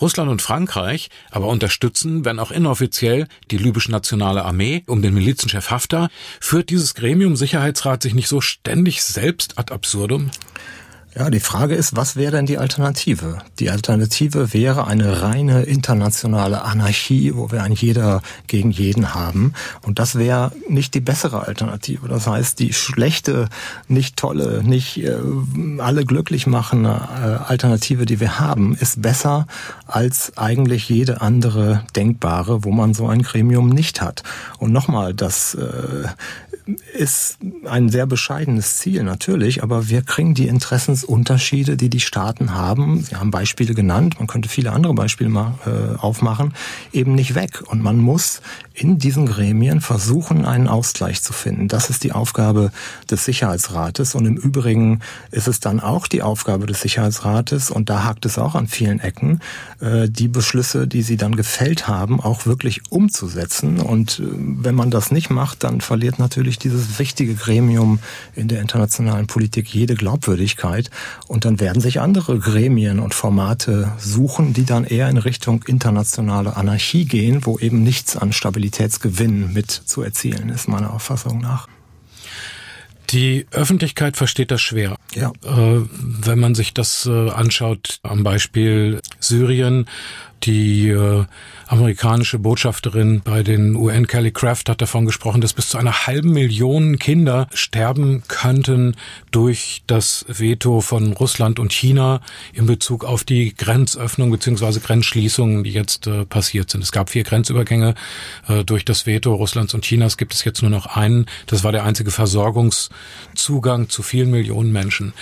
Russland 0.00 0.28
und 0.28 0.42
Frankreich 0.42 1.10
aber 1.30 1.46
unterstützen, 1.46 2.24
wenn 2.24 2.40
auch 2.40 2.50
inoffiziell, 2.50 3.28
die 3.52 3.58
libysche 3.58 3.92
nationale 3.92 4.44
Armee 4.44 4.82
um 4.88 5.00
den 5.00 5.14
Milizenchef 5.14 5.70
Haftar. 5.70 6.10
Führt 6.40 6.70
dieses 6.70 6.96
Gremium 6.96 7.36
Sicherheitsrat 7.36 8.02
sich 8.02 8.14
nicht 8.14 8.26
so 8.26 8.40
ständig 8.40 9.04
selbst 9.04 9.58
ad 9.60 9.72
absurdum? 9.72 10.32
Ja, 11.16 11.28
die 11.28 11.40
Frage 11.40 11.74
ist, 11.74 11.96
was 11.96 12.14
wäre 12.14 12.36
denn 12.36 12.46
die 12.46 12.58
Alternative? 12.58 13.38
Die 13.58 13.70
Alternative 13.70 14.52
wäre 14.52 14.86
eine 14.86 15.22
reine 15.22 15.62
internationale 15.62 16.62
Anarchie, 16.62 17.32
wo 17.34 17.50
wir 17.50 17.64
ein 17.64 17.72
jeder 17.72 18.22
gegen 18.46 18.70
jeden 18.70 19.12
haben. 19.12 19.54
Und 19.82 19.98
das 19.98 20.14
wäre 20.14 20.52
nicht 20.68 20.94
die 20.94 21.00
bessere 21.00 21.48
Alternative. 21.48 22.06
Das 22.06 22.28
heißt, 22.28 22.60
die 22.60 22.72
schlechte, 22.72 23.48
nicht 23.88 24.16
tolle, 24.16 24.62
nicht 24.62 24.98
äh, 24.98 25.16
alle 25.78 26.04
glücklich 26.04 26.46
machende 26.46 26.90
äh, 26.90 27.50
Alternative, 27.50 28.06
die 28.06 28.20
wir 28.20 28.38
haben, 28.38 28.76
ist 28.76 29.02
besser 29.02 29.48
als 29.88 30.38
eigentlich 30.38 30.88
jede 30.88 31.20
andere 31.20 31.82
denkbare, 31.96 32.62
wo 32.62 32.70
man 32.70 32.94
so 32.94 33.08
ein 33.08 33.22
Gremium 33.22 33.68
nicht 33.68 34.00
hat. 34.00 34.22
Und 34.58 34.70
nochmal, 34.70 35.12
das 35.12 35.56
äh, 35.56 36.06
ist 36.94 37.38
ein 37.64 37.88
sehr 37.88 38.06
bescheidenes 38.06 38.78
Ziel 38.78 39.02
natürlich, 39.02 39.62
aber 39.62 39.88
wir 39.88 40.02
kriegen 40.02 40.34
die 40.34 40.48
Interessensunterschiede, 40.48 41.76
die 41.76 41.90
die 41.90 42.00
Staaten 42.00 42.54
haben, 42.54 43.00
Sie 43.02 43.16
haben 43.16 43.30
Beispiele 43.30 43.74
genannt, 43.74 44.16
man 44.18 44.26
könnte 44.26 44.48
viele 44.48 44.72
andere 44.72 44.94
Beispiele 44.94 45.30
mal, 45.30 45.54
äh, 45.66 45.96
aufmachen, 45.98 46.54
eben 46.92 47.14
nicht 47.14 47.34
weg. 47.34 47.62
Und 47.66 47.82
man 47.82 47.98
muss 47.98 48.42
in 48.80 48.98
diesen 48.98 49.26
Gremien 49.26 49.82
versuchen, 49.82 50.46
einen 50.46 50.66
Ausgleich 50.66 51.22
zu 51.22 51.34
finden. 51.34 51.68
Das 51.68 51.90
ist 51.90 52.02
die 52.02 52.12
Aufgabe 52.12 52.72
des 53.10 53.26
Sicherheitsrates. 53.26 54.14
Und 54.14 54.24
im 54.24 54.38
Übrigen 54.38 55.00
ist 55.30 55.48
es 55.48 55.60
dann 55.60 55.80
auch 55.80 56.06
die 56.06 56.22
Aufgabe 56.22 56.64
des 56.64 56.80
Sicherheitsrates, 56.80 57.70
und 57.70 57.90
da 57.90 58.04
hakt 58.04 58.24
es 58.24 58.38
auch 58.38 58.54
an 58.54 58.68
vielen 58.68 58.98
Ecken, 58.98 59.40
äh, 59.80 60.08
die 60.08 60.28
Beschlüsse, 60.28 60.86
die 60.86 61.02
sie 61.02 61.18
dann 61.18 61.36
gefällt 61.36 61.88
haben, 61.88 62.20
auch 62.20 62.46
wirklich 62.46 62.80
umzusetzen. 62.90 63.80
Und 63.80 64.20
äh, 64.20 64.24
wenn 64.30 64.74
man 64.74 64.90
das 64.90 65.10
nicht 65.10 65.28
macht, 65.28 65.62
dann 65.62 65.82
verliert 65.82 66.18
natürlich 66.18 66.58
dieses 66.58 66.98
wichtige 66.98 67.34
Gremium 67.34 67.98
in 68.34 68.48
der 68.48 68.62
internationalen 68.62 69.26
Politik 69.26 69.68
jede 69.68 69.94
Glaubwürdigkeit. 69.94 70.90
Und 71.26 71.44
dann 71.44 71.60
werden 71.60 71.82
sich 71.82 72.00
andere 72.00 72.38
Gremien 72.38 72.98
und 72.98 73.12
Formate 73.12 73.92
suchen, 73.98 74.54
die 74.54 74.64
dann 74.64 74.84
eher 74.84 75.10
in 75.10 75.18
Richtung 75.18 75.64
internationale 75.66 76.56
Anarchie 76.56 77.04
gehen, 77.04 77.44
wo 77.44 77.58
eben 77.58 77.82
nichts 77.82 78.16
an 78.16 78.32
Stabilitätsgewinn 78.70 79.52
mit 79.52 79.70
zu 79.70 80.02
erzielen 80.02 80.48
ist, 80.48 80.68
meiner 80.68 80.92
Auffassung 80.92 81.40
nach. 81.40 81.68
Die 83.10 83.46
Öffentlichkeit 83.50 84.16
versteht 84.16 84.52
das 84.52 84.62
schwer. 84.62 84.96
Ja. 85.14 85.32
Äh, 85.44 85.82
wenn 85.98 86.38
man 86.38 86.54
sich 86.54 86.72
das 86.72 87.06
äh, 87.06 87.30
anschaut 87.30 87.98
am 88.04 88.22
Beispiel 88.22 89.00
Syrien, 89.18 89.86
die 90.42 90.88
äh, 90.88 91.24
amerikanische 91.66 92.38
Botschafterin 92.38 93.20
bei 93.22 93.42
den 93.42 93.76
UN, 93.76 94.06
Kelly 94.06 94.32
Craft, 94.32 94.64
hat 94.68 94.80
davon 94.80 95.06
gesprochen, 95.06 95.40
dass 95.40 95.52
bis 95.52 95.68
zu 95.68 95.78
einer 95.78 96.06
halben 96.06 96.32
Million 96.32 96.98
Kinder 96.98 97.48
sterben 97.54 98.22
könnten 98.26 98.96
durch 99.30 99.82
das 99.86 100.24
Veto 100.28 100.80
von 100.80 101.12
Russland 101.12 101.58
und 101.58 101.72
China 101.72 102.20
in 102.52 102.66
Bezug 102.66 103.04
auf 103.04 103.24
die 103.24 103.54
Grenzöffnung 103.54 104.30
bzw. 104.30 104.80
Grenzschließungen, 104.80 105.64
die 105.64 105.70
jetzt 105.70 106.06
äh, 106.06 106.24
passiert 106.24 106.70
sind. 106.70 106.82
Es 106.82 106.92
gab 106.92 107.10
vier 107.10 107.22
Grenzübergänge 107.22 107.94
äh, 108.48 108.64
durch 108.64 108.84
das 108.84 109.06
Veto 109.06 109.34
Russlands 109.34 109.74
und 109.74 109.84
Chinas. 109.84 110.16
Gibt 110.16 110.34
es 110.34 110.44
jetzt 110.44 110.62
nur 110.62 110.70
noch 110.70 110.86
einen. 110.96 111.26
Das 111.46 111.62
war 111.62 111.72
der 111.72 111.84
einzige 111.84 112.10
Versorgungszugang 112.10 113.88
zu 113.88 114.02
vielen 114.02 114.30
Millionen 114.30 114.72
Menschen. 114.72 115.12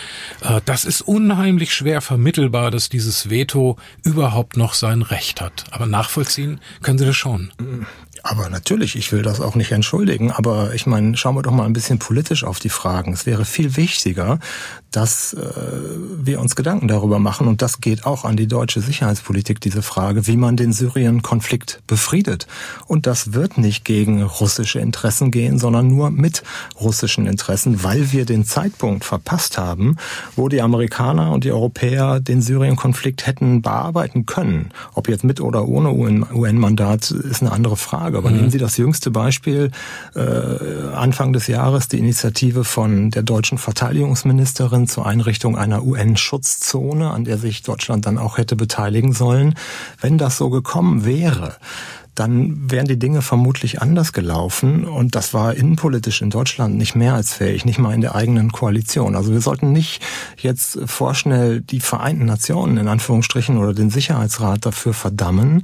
Äh, 0.43 0.61
das 0.65 0.85
ist 0.85 1.03
unheimlich 1.03 1.75
schwer 1.75 2.01
vermittelbar, 2.01 2.71
dass 2.71 2.89
dieses 2.89 3.29
Veto 3.31 3.77
überhaupt 4.03 4.57
noch 4.57 4.75
sein 4.75 5.03
Recht 5.11 5.41
hat. 5.41 5.65
Aber 5.71 5.87
nachvollziehen 5.87 6.61
können 6.83 6.99
Sie 6.99 7.07
das 7.07 7.17
schon. 7.17 7.51
Aber 8.23 8.49
natürlich, 8.51 8.97
ich 8.97 9.13
will 9.13 9.23
das 9.23 9.41
auch 9.41 9.55
nicht 9.55 9.73
entschuldigen, 9.73 10.33
aber 10.33 10.75
ich 10.75 10.87
meine, 10.87 11.17
schauen 11.17 11.35
wir 11.37 11.43
doch 11.43 11.53
mal 11.53 11.65
ein 11.65 11.73
bisschen 11.73 11.99
politisch 11.99 12.45
auf 12.45 12.59
die 12.59 12.69
Fragen. 12.69 13.13
Es 13.13 13.27
wäre 13.27 13.45
viel 13.45 13.77
wichtiger, 13.77 14.39
dass 14.91 15.35
äh, 15.35 15.39
wir 16.23 16.41
uns 16.41 16.57
Gedanken 16.57 16.89
darüber 16.89 17.19
machen, 17.19 17.47
und 17.47 17.61
das 17.63 17.81
geht 17.81 18.07
auch 18.07 18.25
an 18.25 18.37
die 18.37 18.47
deutsche 18.47 18.81
Sicherheitspolitik, 18.81 19.61
diese 19.61 19.83
Frage, 19.83 20.27
wie 20.27 20.37
man 20.37 20.57
den 20.57 20.73
Syrien-Konflikt 20.73 21.83
befriedet. 21.87 22.47
Und 22.87 23.07
das 23.07 23.35
wird 23.35 23.59
nicht 23.59 23.85
gegen 23.85 24.23
russische 24.23 24.81
Interessen 24.81 25.31
gehen, 25.31 25.59
sondern 25.59 25.89
nur 25.89 26.11
mit 26.11 26.43
russischen 26.81 27.27
Interessen, 27.27 27.85
weil 27.85 28.13
wir 28.13 28.25
den 28.25 28.45
Zeitpunkt 28.45 29.05
verpasst 29.05 29.59
haben, 29.59 29.97
wo 30.37 30.49
die 30.49 30.63
Amerikaner 30.63 31.33
und 31.33 31.45
die 31.45 31.53
Europäer 31.53 32.21
den 32.21 32.41
Syrien-Konflikt 32.41 33.27
hätten 33.27 33.61
bearbeiten 33.61 34.25
können. 34.25 34.71
Ob 34.95 35.09
jetzt 35.09 35.25
mit 35.25 35.41
oder 35.41 35.69
ohne 35.69 35.93
UN-Mandat 35.93 37.11
ist 37.11 37.43
eine 37.43 37.53
andere 37.53 37.77
Frage. 37.77 38.19
Aber 38.19 38.31
mhm. 38.31 38.37
nehmen 38.37 38.51
Sie 38.51 38.59
das 38.59 38.77
jüngste 38.79 39.11
Beispiel, 39.11 39.71
äh, 40.15 40.21
Anfang 40.95 41.33
des 41.33 41.47
Jahres 41.47 41.89
die 41.89 41.99
Initiative 41.99 42.65
von 42.65 43.11
der 43.11 43.23
deutschen 43.23 43.59
Verteidigungsministerin 43.59 44.78
zur 44.87 45.07
Einrichtung 45.07 45.57
einer 45.57 45.83
UN-Schutzzone, 45.85 47.11
an 47.11 47.25
der 47.25 47.39
sich 47.39 47.63
Deutschland 47.63 48.07
dann 48.07 48.19
auch 48.19 48.39
hätte 48.39 48.55
beteiligen 48.55 49.13
sollen. 49.13 49.55
Wenn 50.01 50.19
das 50.19 50.39
so 50.39 50.51
gekommen 50.51 51.05
wäre, 51.05 51.57
dann 52.19 52.71
wären 52.71 52.87
die 52.87 52.99
Dinge 52.99 53.23
vermutlich 53.23 53.81
anders 53.81 54.13
gelaufen. 54.13 54.85
Und 54.85 55.15
das 55.15 55.35
war 55.35 55.55
innenpolitisch 55.55 56.21
in 56.23 56.31
Deutschland 56.31 56.77
nicht 56.77 56.95
mehr 56.95 57.15
als 57.15 57.35
fähig, 57.35 57.65
nicht 57.65 57.79
mal 57.79 57.95
in 57.95 58.01
der 58.01 58.15
eigenen 58.15 58.51
Koalition. 58.51 59.15
Also 59.15 59.33
wir 59.33 59.41
sollten 59.41 59.73
nicht 59.73 60.03
jetzt 60.37 60.79
vorschnell 60.87 61.61
die 61.61 61.81
Vereinten 61.81 62.25
Nationen 62.25 62.77
in 62.77 62.89
Anführungsstrichen 62.89 63.57
oder 63.57 63.75
den 63.75 63.91
Sicherheitsrat 63.91 64.67
dafür 64.67 64.95
verdammen. 64.95 65.63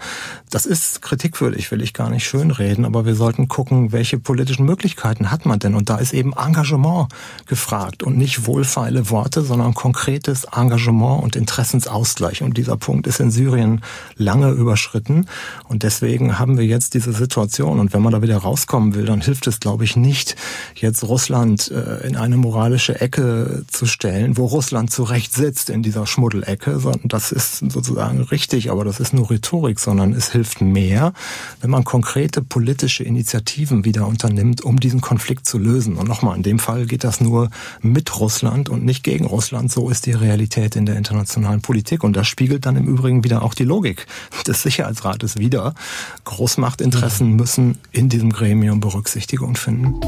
Das 0.50 0.66
ist 0.66 1.02
kritikwürdig, 1.02 1.70
will 1.72 1.82
ich 1.82 1.92
gar 1.92 2.10
nicht 2.10 2.24
schönreden, 2.24 2.84
aber 2.84 3.04
wir 3.04 3.16
sollten 3.16 3.48
gucken, 3.48 3.90
welche 3.92 4.18
politischen 4.18 4.64
Möglichkeiten 4.64 5.30
hat 5.30 5.46
man 5.46 5.58
denn? 5.58 5.74
Und 5.74 5.90
da 5.90 5.96
ist 5.96 6.14
eben 6.14 6.32
Engagement 6.34 7.08
gefragt 7.46 8.02
und 8.02 8.16
nicht 8.16 8.46
wohlfeile 8.46 9.10
Worte, 9.10 9.42
sondern 9.42 9.74
konkretes 9.74 10.44
Engagement 10.44 11.22
und 11.22 11.34
Interessensausgleich. 11.34 12.42
Und 12.42 12.56
dieser 12.56 12.76
Punkt 12.76 13.06
ist 13.06 13.18
in 13.18 13.30
Syrien 13.30 13.80
lange 14.16 14.50
überschritten. 14.50 15.26
Und 15.68 15.82
deswegen 15.82 16.38
haben 16.38 16.43
wir 16.46 16.64
jetzt 16.64 16.94
diese 16.94 17.12
Situation. 17.12 17.80
Und 17.80 17.92
wenn 17.92 18.02
man 18.02 18.12
da 18.12 18.22
wieder 18.22 18.36
rauskommen 18.36 18.94
will, 18.94 19.06
dann 19.06 19.20
hilft 19.20 19.46
es, 19.46 19.60
glaube 19.60 19.84
ich, 19.84 19.96
nicht, 19.96 20.36
jetzt 20.74 21.02
Russland 21.04 21.70
äh, 21.70 22.06
in 22.06 22.16
eine 22.16 22.36
moralische 22.36 23.00
Ecke 23.00 23.64
zu 23.68 23.86
stellen, 23.86 24.36
wo 24.36 24.46
Russland 24.46 24.90
zu 24.90 25.02
Recht 25.02 25.32
sitzt 25.32 25.70
in 25.70 25.82
dieser 25.82 26.06
Schmuddelecke, 26.06 26.80
das 27.04 27.32
ist 27.32 27.58
sozusagen 27.70 28.20
richtig, 28.22 28.70
aber 28.70 28.84
das 28.84 29.00
ist 29.00 29.12
nur 29.12 29.30
Rhetorik, 29.30 29.80
sondern 29.80 30.12
es 30.12 30.32
hilft 30.32 30.60
mehr, 30.60 31.12
wenn 31.60 31.70
man 31.70 31.84
konkrete 31.84 32.42
politische 32.42 33.04
Initiativen 33.04 33.84
wieder 33.84 34.06
unternimmt, 34.06 34.62
um 34.62 34.78
diesen 34.78 35.00
Konflikt 35.00 35.46
zu 35.46 35.58
lösen. 35.58 35.96
Und 35.96 36.08
nochmal, 36.08 36.36
in 36.36 36.42
dem 36.42 36.58
Fall 36.58 36.86
geht 36.86 37.04
das 37.04 37.20
nur 37.20 37.50
mit 37.80 38.18
Russland 38.20 38.68
und 38.68 38.84
nicht 38.84 39.02
gegen 39.02 39.26
Russland. 39.26 39.72
So 39.72 39.88
ist 39.90 40.06
die 40.06 40.12
Realität 40.12 40.76
in 40.76 40.86
der 40.86 40.96
internationalen 40.96 41.62
Politik. 41.62 42.04
Und 42.04 42.14
das 42.14 42.26
spiegelt 42.26 42.66
dann 42.66 42.76
im 42.76 42.86
Übrigen 42.86 43.24
wieder 43.24 43.42
auch 43.42 43.54
die 43.54 43.64
Logik 43.64 44.06
des 44.46 44.62
Sicherheitsrates 44.62 45.38
wider. 45.38 45.74
Großmachtinteressen 46.34 47.36
müssen 47.36 47.78
in 47.92 48.08
diesem 48.08 48.32
Gremium 48.32 48.80
Berücksichtigung 48.80 49.54
finden. 49.54 50.00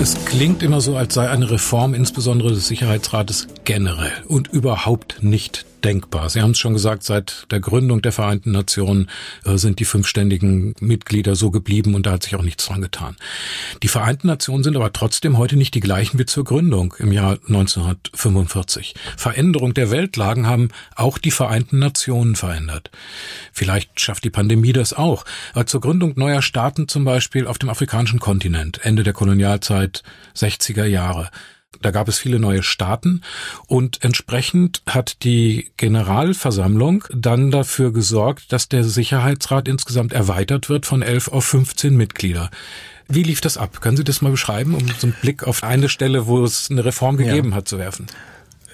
Es 0.00 0.23
klingt 0.34 0.64
immer 0.64 0.80
so, 0.80 0.96
als 0.96 1.14
sei 1.14 1.30
eine 1.30 1.48
Reform 1.48 1.94
insbesondere 1.94 2.50
des 2.50 2.66
Sicherheitsrates 2.66 3.46
generell 3.64 4.10
und 4.26 4.48
überhaupt 4.48 5.22
nicht 5.22 5.64
denkbar. 5.84 6.30
Sie 6.30 6.40
haben 6.40 6.52
es 6.52 6.58
schon 6.58 6.72
gesagt, 6.72 7.02
seit 7.04 7.46
der 7.50 7.60
Gründung 7.60 8.00
der 8.02 8.12
Vereinten 8.12 8.52
Nationen 8.52 9.10
äh, 9.44 9.56
sind 9.56 9.78
die 9.80 9.84
fünfständigen 9.84 10.74
Mitglieder 10.80 11.36
so 11.36 11.50
geblieben 11.50 11.94
und 11.94 12.06
da 12.06 12.12
hat 12.12 12.22
sich 12.22 12.34
auch 12.36 12.42
nichts 12.42 12.66
dran 12.66 12.80
getan. 12.80 13.16
Die 13.82 13.88
Vereinten 13.88 14.26
Nationen 14.26 14.64
sind 14.64 14.76
aber 14.76 14.92
trotzdem 14.92 15.36
heute 15.36 15.56
nicht 15.56 15.74
die 15.74 15.80
gleichen 15.80 16.18
wie 16.18 16.26
zur 16.26 16.44
Gründung 16.44 16.94
im 16.98 17.12
Jahr 17.12 17.38
1945. 17.46 18.94
Veränderung 19.16 19.74
der 19.74 19.90
Weltlagen 19.90 20.46
haben 20.46 20.70
auch 20.96 21.18
die 21.18 21.30
Vereinten 21.30 21.78
Nationen 21.78 22.34
verändert. 22.34 22.90
Vielleicht 23.52 24.00
schafft 24.00 24.24
die 24.24 24.30
Pandemie 24.30 24.72
das 24.72 24.94
auch. 24.94 25.24
Aber 25.52 25.66
zur 25.66 25.80
Gründung 25.80 26.14
neuer 26.16 26.42
Staaten 26.42 26.88
zum 26.88 27.04
Beispiel 27.04 27.46
auf 27.46 27.58
dem 27.58 27.68
afrikanischen 27.68 28.20
Kontinent, 28.20 28.80
Ende 28.84 29.02
der 29.02 29.12
Kolonialzeit 29.12 30.02
60er 30.36 30.84
Jahre, 30.84 31.30
da 31.82 31.90
gab 31.90 32.08
es 32.08 32.18
viele 32.18 32.38
neue 32.38 32.62
Staaten 32.62 33.22
und 33.66 34.02
entsprechend 34.02 34.82
hat 34.88 35.22
die 35.22 35.70
Generalversammlung 35.76 37.04
dann 37.10 37.50
dafür 37.50 37.92
gesorgt, 37.92 38.52
dass 38.52 38.68
der 38.68 38.84
Sicherheitsrat 38.84 39.68
insgesamt 39.68 40.12
erweitert 40.12 40.68
wird 40.68 40.86
von 40.86 41.02
11 41.02 41.28
auf 41.28 41.44
15 41.44 41.96
Mitglieder. 41.96 42.50
Wie 43.08 43.22
lief 43.22 43.40
das 43.40 43.58
ab? 43.58 43.80
Können 43.82 43.98
Sie 43.98 44.04
das 44.04 44.22
mal 44.22 44.30
beschreiben, 44.30 44.74
um 44.74 44.88
so 44.98 45.06
einen 45.06 45.16
Blick 45.20 45.44
auf 45.44 45.62
eine 45.62 45.88
Stelle, 45.90 46.26
wo 46.26 46.42
es 46.42 46.70
eine 46.70 46.84
Reform 46.84 47.18
gegeben 47.18 47.50
ja. 47.50 47.56
hat, 47.56 47.68
zu 47.68 47.78
werfen? 47.78 48.06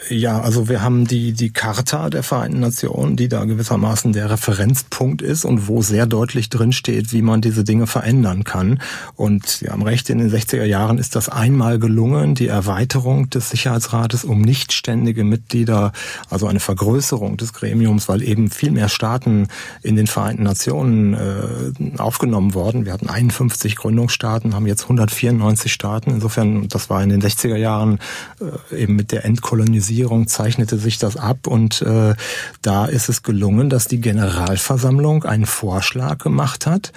Ja, 0.08 0.40
also 0.40 0.68
wir 0.68 0.80
haben 0.80 1.06
die, 1.06 1.32
die 1.32 1.52
Charta 1.52 2.08
der 2.08 2.22
Vereinten 2.22 2.60
Nationen, 2.60 3.16
die 3.16 3.28
da 3.28 3.44
gewissermaßen 3.44 4.12
der 4.12 4.30
Referenzpunkt 4.30 5.20
ist 5.20 5.44
und 5.44 5.68
wo 5.68 5.82
sehr 5.82 6.06
deutlich 6.06 6.48
drinsteht, 6.48 7.12
wie 7.12 7.20
man 7.20 7.42
diese 7.42 7.64
Dinge 7.64 7.86
verändern 7.86 8.44
kann. 8.44 8.80
Und 9.14 9.46
Sie 9.46 9.68
haben 9.68 9.82
recht, 9.82 10.08
in 10.08 10.18
den 10.18 10.30
60er 10.30 10.64
Jahren 10.64 10.96
ist 10.96 11.16
das 11.16 11.28
einmal 11.28 11.78
gelungen, 11.78 12.34
die 12.34 12.46
Erweiterung 12.46 13.28
des 13.28 13.50
Sicherheitsrates 13.50 14.24
um 14.24 14.40
nichtständige 14.40 15.22
Mitglieder, 15.22 15.92
also 16.30 16.46
eine 16.46 16.60
Vergrößerung 16.60 17.36
des 17.36 17.52
Gremiums, 17.52 18.08
weil 18.08 18.22
eben 18.22 18.50
viel 18.50 18.70
mehr 18.70 18.88
Staaten 18.88 19.48
in 19.82 19.96
den 19.96 20.06
Vereinten 20.06 20.44
Nationen 20.44 21.14
äh, 21.14 21.98
aufgenommen 21.98 22.54
worden. 22.54 22.86
Wir 22.86 22.94
hatten 22.94 23.10
51 23.10 23.76
Gründungsstaaten, 23.76 24.54
haben 24.54 24.66
jetzt 24.66 24.84
194 24.84 25.70
Staaten. 25.70 26.10
Insofern, 26.10 26.68
das 26.68 26.88
war 26.88 27.02
in 27.02 27.10
den 27.10 27.20
60er 27.20 27.56
Jahren 27.56 27.98
äh, 28.40 28.82
eben 28.82 28.96
mit 28.96 29.12
der 29.12 29.26
Entkolonisierung 29.26 29.89
Globalisierung 29.90 30.28
zeichnete 30.28 30.78
sich 30.78 30.98
das 30.98 31.16
ab 31.16 31.48
und 31.48 31.82
äh, 31.82 32.14
da 32.62 32.86
ist 32.86 33.08
es 33.08 33.24
gelungen, 33.24 33.70
dass 33.70 33.88
die 33.88 34.00
Generalversammlung 34.00 35.24
einen 35.24 35.46
Vorschlag 35.46 36.18
gemacht 36.18 36.66
hat 36.66 36.92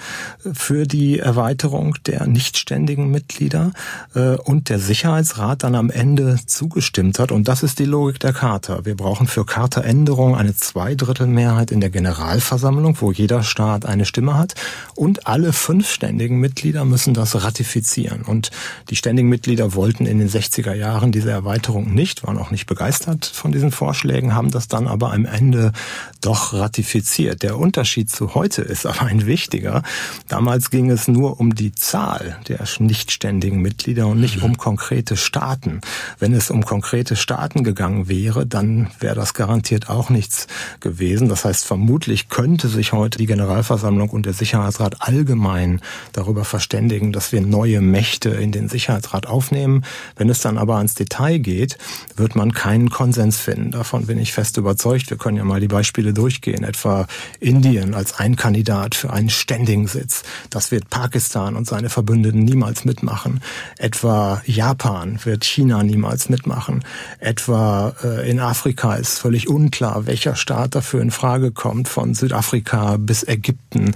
für 0.52 0.86
die 0.86 1.18
Erweiterung 1.18 1.96
der 2.06 2.26
nichtständigen 2.28 3.10
Mitglieder 3.10 3.72
äh, 4.14 4.36
und 4.36 4.68
der 4.68 4.78
Sicherheitsrat 4.78 5.64
dann 5.64 5.74
am 5.74 5.90
Ende 5.90 6.38
zugestimmt 6.46 7.18
hat. 7.18 7.32
Und 7.32 7.48
das 7.48 7.64
ist 7.64 7.80
die 7.80 7.84
Logik 7.84 8.20
der 8.20 8.32
Charta. 8.32 8.84
Wir 8.84 8.96
brauchen 8.96 9.26
für 9.26 9.44
Charta-Änderungen 9.44 10.36
eine 10.36 10.54
Zweidrittelmehrheit 10.54 11.72
in 11.72 11.80
der 11.80 11.90
Generalversammlung, 11.90 12.96
wo 13.00 13.10
jeder 13.10 13.42
Staat 13.42 13.86
eine 13.86 14.04
Stimme 14.04 14.38
hat 14.38 14.54
und 14.94 15.26
alle 15.26 15.52
fünf 15.52 15.98
Mitglieder 16.00 16.84
müssen 16.84 17.12
das 17.12 17.42
ratifizieren. 17.42 18.22
Und 18.22 18.50
die 18.90 18.96
ständigen 18.96 19.28
Mitglieder 19.28 19.74
wollten 19.74 20.06
in 20.06 20.18
den 20.18 20.28
60er 20.28 20.74
Jahren 20.74 21.10
diese 21.10 21.30
Erweiterung 21.30 21.92
nicht, 21.92 22.24
waren 22.24 22.38
auch 22.38 22.50
nicht 22.50 22.66
begeistert 22.66 22.83
begeistert 22.84 23.24
von 23.24 23.50
diesen 23.50 23.70
Vorschlägen, 23.70 24.34
haben 24.34 24.50
das 24.50 24.68
dann 24.68 24.86
aber 24.88 25.14
am 25.14 25.24
Ende 25.24 25.72
doch 26.20 26.52
ratifiziert. 26.52 27.42
Der 27.42 27.58
Unterschied 27.58 28.10
zu 28.10 28.34
heute 28.34 28.60
ist 28.60 28.84
aber 28.84 29.02
ein 29.02 29.24
wichtiger. 29.24 29.82
Damals 30.28 30.68
ging 30.68 30.90
es 30.90 31.08
nur 31.08 31.40
um 31.40 31.54
die 31.54 31.72
Zahl 31.72 32.38
der 32.46 32.60
nichtständigen 32.78 33.62
Mitglieder 33.62 34.06
und 34.06 34.20
nicht 34.20 34.42
um 34.42 34.58
konkrete 34.58 35.16
Staaten. 35.16 35.80
Wenn 36.18 36.34
es 36.34 36.50
um 36.50 36.66
konkrete 36.66 37.16
Staaten 37.16 37.64
gegangen 37.64 38.08
wäre, 38.08 38.44
dann 38.44 38.90
wäre 39.00 39.14
das 39.14 39.32
garantiert 39.32 39.88
auch 39.88 40.10
nichts 40.10 40.46
gewesen. 40.80 41.30
Das 41.30 41.46
heißt, 41.46 41.64
vermutlich 41.64 42.28
könnte 42.28 42.68
sich 42.68 42.92
heute 42.92 43.16
die 43.16 43.26
Generalversammlung 43.26 44.10
und 44.10 44.26
der 44.26 44.34
Sicherheitsrat 44.34 44.96
allgemein 45.00 45.80
darüber 46.12 46.44
verständigen, 46.44 47.12
dass 47.12 47.32
wir 47.32 47.40
neue 47.40 47.80
Mächte 47.80 48.28
in 48.28 48.52
den 48.52 48.68
Sicherheitsrat 48.68 49.26
aufnehmen. 49.26 49.84
Wenn 50.16 50.28
es 50.28 50.40
dann 50.40 50.58
aber 50.58 50.76
ans 50.76 50.94
Detail 50.94 51.38
geht, 51.38 51.78
wird 52.16 52.36
man 52.36 52.52
keinen 52.74 52.90
Konsens 52.90 53.38
finden. 53.38 53.70
Davon 53.70 54.06
bin 54.06 54.18
ich 54.18 54.32
fest 54.32 54.56
überzeugt. 54.56 55.08
Wir 55.08 55.16
können 55.16 55.36
ja 55.36 55.44
mal 55.44 55.60
die 55.60 55.68
Beispiele 55.68 56.12
durchgehen. 56.12 56.64
Etwa 56.64 57.06
Indien 57.38 57.94
als 57.94 58.18
ein 58.18 58.34
Kandidat 58.34 58.96
für 58.96 59.12
einen 59.12 59.30
ständigen 59.30 59.86
Sitz. 59.86 60.24
Das 60.50 60.72
wird 60.72 60.90
Pakistan 60.90 61.54
und 61.54 61.68
seine 61.68 61.88
Verbündeten 61.88 62.40
niemals 62.40 62.84
mitmachen. 62.84 63.40
Etwa 63.78 64.42
Japan 64.44 65.20
wird 65.22 65.44
China 65.44 65.84
niemals 65.84 66.28
mitmachen. 66.28 66.82
Etwa 67.20 67.94
äh, 68.02 68.28
in 68.28 68.40
Afrika 68.40 68.96
ist 68.96 69.20
völlig 69.20 69.48
unklar, 69.48 70.06
welcher 70.06 70.34
Staat 70.34 70.74
dafür 70.74 71.00
in 71.00 71.12
Frage 71.12 71.52
kommt. 71.52 71.86
Von 71.86 72.14
Südafrika 72.14 72.96
bis 72.96 73.22
Ägypten 73.22 73.94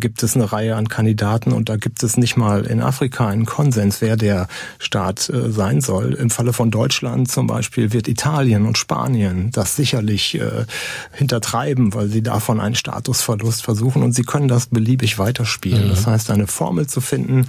gibt 0.00 0.22
es 0.22 0.34
eine 0.34 0.50
Reihe 0.50 0.76
an 0.76 0.88
Kandidaten 0.88 1.52
und 1.52 1.68
da 1.68 1.76
gibt 1.76 2.02
es 2.02 2.16
nicht 2.16 2.38
mal 2.38 2.64
in 2.64 2.80
Afrika 2.80 3.28
einen 3.28 3.44
Konsens, 3.44 4.00
wer 4.00 4.16
der 4.16 4.48
Staat 4.78 5.28
äh, 5.28 5.50
sein 5.50 5.82
soll. 5.82 6.14
Im 6.14 6.30
Falle 6.30 6.54
von 6.54 6.70
Deutschland 6.70 7.30
zum 7.30 7.46
Beispiel 7.46 7.92
wird 7.92 8.08
Italien 8.14 8.64
und 8.64 8.78
Spanien 8.78 9.50
das 9.50 9.74
sicherlich 9.74 10.36
äh, 10.36 10.66
hintertreiben, 11.12 11.94
weil 11.94 12.08
sie 12.08 12.22
davon 12.22 12.60
einen 12.60 12.76
Statusverlust 12.76 13.62
versuchen 13.62 14.04
und 14.04 14.12
sie 14.12 14.22
können 14.22 14.46
das 14.46 14.66
beliebig 14.66 15.18
weiterspielen. 15.18 15.86
Mhm. 15.86 15.90
Das 15.90 16.06
heißt, 16.06 16.30
eine 16.30 16.46
Formel 16.46 16.86
zu 16.86 17.00
finden 17.00 17.48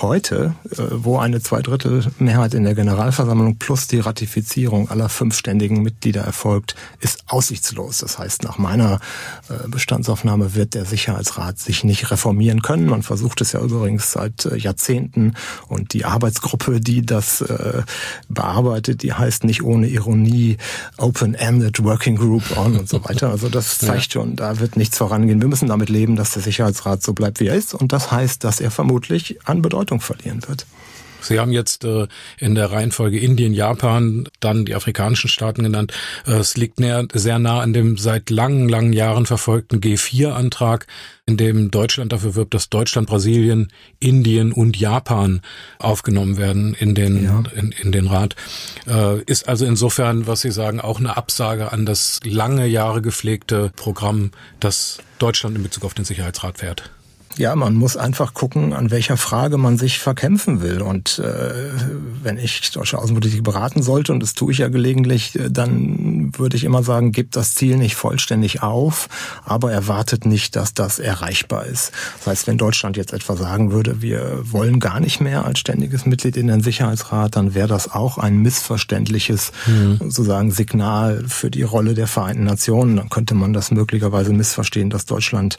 heute, 0.00 0.54
äh, 0.70 0.82
wo 0.92 1.18
eine 1.18 1.42
Zweidrittelmehrheit 1.42 2.54
in 2.54 2.62
der 2.62 2.76
Generalversammlung 2.76 3.56
plus 3.56 3.88
die 3.88 3.98
Ratifizierung 3.98 4.88
aller 4.88 5.08
fünf 5.08 5.36
ständigen 5.36 5.82
Mitglieder 5.82 6.22
erfolgt, 6.22 6.76
ist 7.00 7.24
aussichtslos. 7.26 7.98
Das 7.98 8.16
heißt, 8.16 8.44
nach 8.44 8.56
meiner 8.56 9.00
äh, 9.48 9.66
Bestandsaufnahme 9.68 10.54
wird 10.54 10.74
der 10.74 10.84
Sicherheitsrat 10.84 11.58
sich 11.58 11.82
nicht 11.82 12.12
reformieren 12.12 12.62
können. 12.62 12.86
Man 12.86 13.02
versucht 13.02 13.40
es 13.40 13.50
ja 13.50 13.60
übrigens 13.60 14.12
seit 14.12 14.46
äh, 14.46 14.56
Jahrzehnten 14.56 15.34
und 15.66 15.92
die 15.92 16.04
Arbeitsgruppe, 16.04 16.80
die 16.80 17.04
das 17.04 17.40
äh, 17.40 17.82
bearbeitet, 18.28 19.02
die 19.02 19.12
heißt 19.12 19.42
nicht 19.42 19.64
ohne 19.64 19.88
Ironie 20.04 20.56
Open-Ended 20.98 21.82
Working 21.82 22.16
Group 22.16 22.56
on 22.56 22.76
und 22.78 22.88
so 22.88 23.02
weiter. 23.04 23.30
Also 23.30 23.48
das 23.48 23.78
zeigt 23.78 24.12
schon, 24.12 24.36
da 24.36 24.60
wird 24.60 24.76
nichts 24.76 24.98
vorangehen. 24.98 25.40
Wir 25.40 25.48
müssen 25.48 25.68
damit 25.68 25.88
leben, 25.88 26.16
dass 26.16 26.32
der 26.32 26.42
Sicherheitsrat 26.42 27.02
so 27.02 27.12
bleibt, 27.12 27.40
wie 27.40 27.46
er 27.46 27.54
ist. 27.54 27.74
Und 27.74 27.92
das 27.92 28.10
heißt, 28.10 28.44
dass 28.44 28.60
er 28.60 28.70
vermutlich 28.70 29.38
an 29.44 29.62
Bedeutung 29.62 30.00
verlieren 30.00 30.42
wird. 30.46 30.66
Sie 31.24 31.38
haben 31.38 31.52
jetzt 31.52 31.84
äh, 31.84 32.06
in 32.38 32.54
der 32.54 32.70
Reihenfolge 32.70 33.18
Indien, 33.18 33.54
Japan, 33.54 34.28
dann 34.40 34.64
die 34.64 34.74
afrikanischen 34.74 35.28
Staaten 35.28 35.62
genannt. 35.62 35.92
Äh, 36.26 36.32
es 36.32 36.56
liegt 36.56 36.80
näher, 36.80 37.06
sehr 37.12 37.38
nah 37.38 37.60
an 37.60 37.72
dem 37.72 37.96
seit 37.96 38.30
langen, 38.30 38.68
langen 38.68 38.92
Jahren 38.92 39.26
verfolgten 39.26 39.80
G4-Antrag, 39.80 40.86
in 41.26 41.36
dem 41.36 41.70
Deutschland 41.70 42.12
dafür 42.12 42.34
wirbt, 42.34 42.52
dass 42.52 42.68
Deutschland, 42.68 43.08
Brasilien, 43.08 43.72
Indien 43.98 44.52
und 44.52 44.76
Japan 44.76 45.40
aufgenommen 45.78 46.36
werden 46.36 46.74
in 46.74 46.94
den, 46.94 47.24
ja. 47.24 47.42
in, 47.54 47.72
in 47.72 47.92
den 47.92 48.06
Rat. 48.06 48.36
Äh, 48.86 49.22
ist 49.22 49.48
also 49.48 49.64
insofern, 49.64 50.26
was 50.26 50.42
Sie 50.42 50.50
sagen, 50.50 50.80
auch 50.80 50.98
eine 50.98 51.16
Absage 51.16 51.72
an 51.72 51.86
das 51.86 52.20
lange 52.24 52.66
Jahre 52.66 53.00
gepflegte 53.00 53.72
Programm, 53.76 54.32
das 54.60 54.98
Deutschland 55.18 55.56
in 55.56 55.62
Bezug 55.62 55.84
auf 55.84 55.94
den 55.94 56.04
Sicherheitsrat 56.04 56.58
fährt. 56.58 56.90
Ja, 57.36 57.56
man 57.56 57.74
muss 57.74 57.96
einfach 57.96 58.32
gucken, 58.32 58.72
an 58.72 58.90
welcher 58.90 59.16
Frage 59.16 59.58
man 59.58 59.76
sich 59.76 59.98
verkämpfen 59.98 60.62
will. 60.62 60.82
Und 60.82 61.18
äh, 61.18 61.52
wenn 62.22 62.38
ich 62.38 62.70
deutsche 62.70 62.98
Außenpolitik 62.98 63.42
beraten 63.42 63.82
sollte, 63.82 64.12
und 64.12 64.20
das 64.20 64.34
tue 64.34 64.52
ich 64.52 64.58
ja 64.58 64.68
gelegentlich, 64.68 65.36
äh, 65.38 65.50
dann 65.50 66.32
würde 66.38 66.56
ich 66.56 66.64
immer 66.64 66.84
sagen, 66.84 67.10
gebt 67.10 67.34
das 67.34 67.54
Ziel 67.54 67.76
nicht 67.76 67.96
vollständig 67.96 68.62
auf, 68.62 69.08
aber 69.44 69.72
erwartet 69.72 70.26
nicht, 70.26 70.54
dass 70.54 70.74
das 70.74 71.00
erreichbar 71.00 71.66
ist. 71.66 71.92
Das 72.18 72.26
heißt, 72.28 72.46
wenn 72.46 72.58
Deutschland 72.58 72.96
jetzt 72.96 73.12
etwa 73.12 73.36
sagen 73.36 73.72
würde, 73.72 74.00
wir 74.00 74.40
wollen 74.44 74.78
gar 74.78 75.00
nicht 75.00 75.20
mehr 75.20 75.44
als 75.44 75.58
ständiges 75.58 76.06
Mitglied 76.06 76.36
in 76.36 76.46
den 76.46 76.62
Sicherheitsrat, 76.62 77.34
dann 77.34 77.54
wäre 77.54 77.68
das 77.68 77.90
auch 77.90 78.18
ein 78.18 78.38
missverständliches 78.42 79.50
mhm. 79.66 79.98
sozusagen 79.98 80.52
Signal 80.52 81.24
für 81.26 81.50
die 81.50 81.62
Rolle 81.62 81.94
der 81.94 82.06
Vereinten 82.06 82.44
Nationen. 82.44 82.96
Dann 82.96 83.08
könnte 83.08 83.34
man 83.34 83.52
das 83.52 83.72
möglicherweise 83.72 84.32
missverstehen, 84.32 84.90
dass 84.90 85.04
Deutschland 85.04 85.58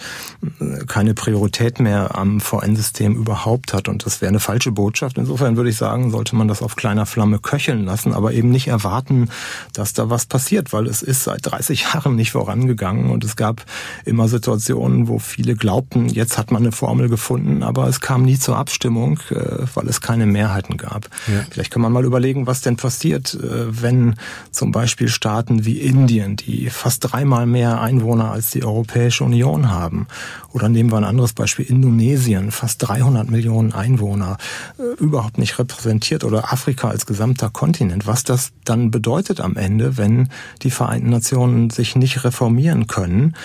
äh, 0.62 0.86
keine 0.86 1.13
Priorität 1.13 1.64
Kapazität 1.65 1.80
mehr 1.80 2.15
am 2.15 2.39
VN-System 2.39 3.15
überhaupt 3.15 3.73
hat. 3.73 3.88
Und 3.88 4.06
das 4.06 4.21
wäre 4.21 4.30
eine 4.30 4.39
falsche 4.39 4.71
Botschaft. 4.71 5.17
Insofern 5.17 5.58
würde 5.58 5.69
ich 5.69 5.78
sagen, 5.78 6.12
sollte 6.12 6.36
man 6.36 6.47
das 6.47 6.62
auf 6.62 6.75
kleiner 6.75 7.06
Flamme 7.06 7.39
köcheln 7.39 7.86
lassen, 7.86 8.13
aber 8.13 8.34
eben 8.34 8.49
nicht 8.49 8.67
erwarten, 8.67 9.30
dass 9.73 9.93
da 9.93 10.10
was 10.10 10.25
passiert, 10.25 10.73
weil 10.73 10.88
es 10.88 11.01
ist 11.01 11.23
seit 11.23 11.45
30 11.45 11.84
Jahren 11.93 12.15
nicht 12.15 12.32
vorangegangen 12.32 13.10
und 13.10 13.23
es 13.23 13.36
gab 13.36 13.65
immer 14.06 14.28
Situationen, 14.28 15.08
wo 15.08 15.19
viele 15.19 15.56
glaubten, 15.56 16.08
jetzt 16.08 16.38
hat 16.38 16.51
man 16.51 16.63
eine 16.63 16.71
Formel 16.71 17.10
gefunden, 17.10 17.63
aber 17.63 17.88
es 17.88 17.99
kam 17.99 18.23
nie 18.23 18.38
zur 18.38 18.58
Abstimmung, 18.58 19.19
äh, 19.30 19.65
weil 19.73 19.88
es 19.88 20.01
keine 20.01 20.25
Mehrheiten 20.25 20.78
gab. 20.78 21.10
Ja. 21.28 21.45
Vielleicht 21.49 21.71
kann 21.71 21.82
man 21.82 21.91
mal 21.91 22.06
überlegen, 22.06 22.47
was 22.47 22.62
denn 22.62 22.75
passiert, 22.75 23.34
äh, 23.34 23.82
wenn 23.82 24.15
zum 24.51 24.71
Beispiel 24.71 25.08
Staaten 25.08 25.65
wie 25.65 25.80
Indien, 25.80 26.36
die 26.36 26.69
fast 26.69 27.12
dreimal 27.12 27.45
mehr 27.45 27.82
Einwohner 27.82 28.32
als 28.32 28.51
die 28.51 28.63
Europäische 28.63 29.23
Union 29.23 29.71
haben, 29.71 30.08
oder 30.56 30.69
nehmen 30.69 30.91
wir 30.91 30.97
ein 30.97 31.04
anderes 31.04 31.34
Beispiel, 31.34 31.55
Beispiel 31.56 31.74
Indonesien, 31.74 32.52
fast 32.52 32.86
300 32.86 33.30
Millionen 33.30 33.72
Einwohner, 33.72 34.38
äh, 34.78 35.02
überhaupt 35.02 35.38
nicht 35.38 35.58
repräsentiert 35.58 36.26
oder 36.26 36.52
Afrika 36.52 36.89
als 36.89 37.06
gesamter 37.06 37.50
Kontinent. 37.50 38.06
Was 38.08 38.26
das 38.26 38.52
dann 38.65 38.91
bedeutet 38.91 39.39
am 39.39 39.56
Ende, 39.56 39.96
wenn 39.96 40.28
die 40.63 40.72
Vereinten 40.72 41.12
Nationen 41.12 41.70
sich 41.70 41.96
nicht 41.96 42.26
reformieren 42.26 42.88
können, 42.88 43.36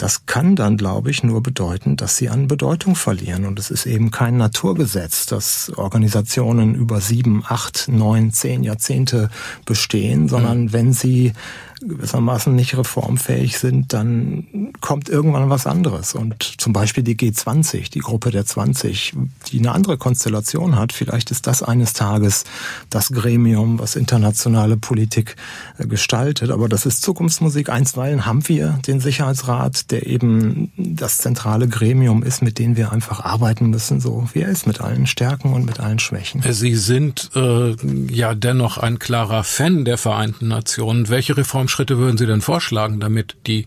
das 0.00 0.24
kann 0.24 0.56
dann, 0.56 0.78
glaube 0.78 1.10
ich, 1.10 1.22
nur 1.22 1.42
bedeuten, 1.42 1.96
dass 1.96 2.16
sie 2.16 2.30
an 2.30 2.48
Bedeutung 2.48 2.94
verlieren. 2.94 3.44
Und 3.44 3.58
es 3.58 3.70
ist 3.70 3.84
eben 3.84 4.10
kein 4.10 4.38
Naturgesetz, 4.38 5.26
dass 5.26 5.70
Organisationen 5.76 6.74
über 6.74 7.02
sieben, 7.02 7.44
acht, 7.46 7.86
neun, 7.88 8.32
zehn 8.32 8.62
Jahrzehnte 8.64 9.28
bestehen, 9.66 10.28
sondern 10.28 10.62
mhm. 10.62 10.72
wenn 10.72 10.92
sie 10.94 11.32
gewissermaßen 11.80 12.54
nicht 12.54 12.76
reformfähig 12.76 13.58
sind, 13.58 13.92
dann 13.92 14.72
kommt 14.80 15.08
irgendwann 15.08 15.48
was 15.48 15.66
anderes. 15.66 16.14
Und 16.14 16.60
zum 16.60 16.72
Beispiel 16.72 17.02
die 17.02 17.16
G20, 17.16 17.90
die 17.90 18.00
Gruppe 18.00 18.30
der 18.30 18.44
20, 18.44 19.14
die 19.48 19.58
eine 19.58 19.72
andere 19.72 19.96
Konstellation 19.96 20.76
hat, 20.76 20.92
vielleicht 20.92 21.30
ist 21.30 21.46
das 21.46 21.62
eines 21.62 21.94
Tages 21.94 22.44
das 22.90 23.10
Gremium, 23.10 23.78
was 23.78 23.96
internationale 23.96 24.76
Politik 24.76 25.36
äh, 25.78 25.86
gestaltet. 25.86 26.50
Aber 26.50 26.68
das 26.68 26.84
ist 26.84 27.02
Zukunftsmusik. 27.02 27.70
Einstweilen 27.70 28.26
haben 28.26 28.46
wir 28.48 28.78
den 28.86 29.00
Sicherheitsrat, 29.00 29.89
der 29.90 30.06
eben 30.06 30.72
das 30.76 31.18
zentrale 31.18 31.68
Gremium 31.68 32.22
ist, 32.22 32.42
mit 32.42 32.58
dem 32.58 32.76
wir 32.76 32.92
einfach 32.92 33.20
arbeiten 33.20 33.70
müssen, 33.70 34.00
so 34.00 34.28
wie 34.32 34.40
er 34.40 34.48
ist, 34.48 34.66
mit 34.66 34.80
allen 34.80 35.06
Stärken 35.06 35.52
und 35.52 35.64
mit 35.64 35.80
allen 35.80 35.98
Schwächen. 35.98 36.42
Sie 36.48 36.74
sind 36.74 37.30
äh, 37.34 37.76
ja 38.10 38.34
dennoch 38.34 38.78
ein 38.78 38.98
klarer 38.98 39.44
Fan 39.44 39.84
der 39.84 39.98
Vereinten 39.98 40.48
Nationen. 40.48 41.08
Welche 41.08 41.36
Reform 41.36 41.68
Schritte 41.68 41.98
würden 41.98 42.18
Sie 42.18 42.26
denn 42.26 42.40
vorschlagen, 42.40 43.00
damit 43.00 43.36
die 43.46 43.66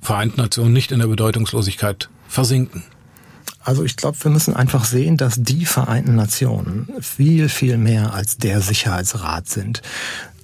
Vereinten 0.00 0.40
Nationen 0.40 0.72
nicht 0.72 0.92
in 0.92 0.98
der 0.98 1.06
Bedeutungslosigkeit 1.06 2.08
versinken? 2.28 2.82
Also 3.64 3.84
ich 3.84 3.96
glaube, 3.96 4.16
wir 4.20 4.30
müssen 4.30 4.56
einfach 4.56 4.84
sehen, 4.84 5.16
dass 5.16 5.36
die 5.38 5.64
Vereinten 5.64 6.16
Nationen 6.16 6.88
viel, 7.00 7.48
viel 7.48 7.78
mehr 7.78 8.12
als 8.12 8.36
der 8.36 8.60
Sicherheitsrat 8.60 9.48
sind. 9.48 9.82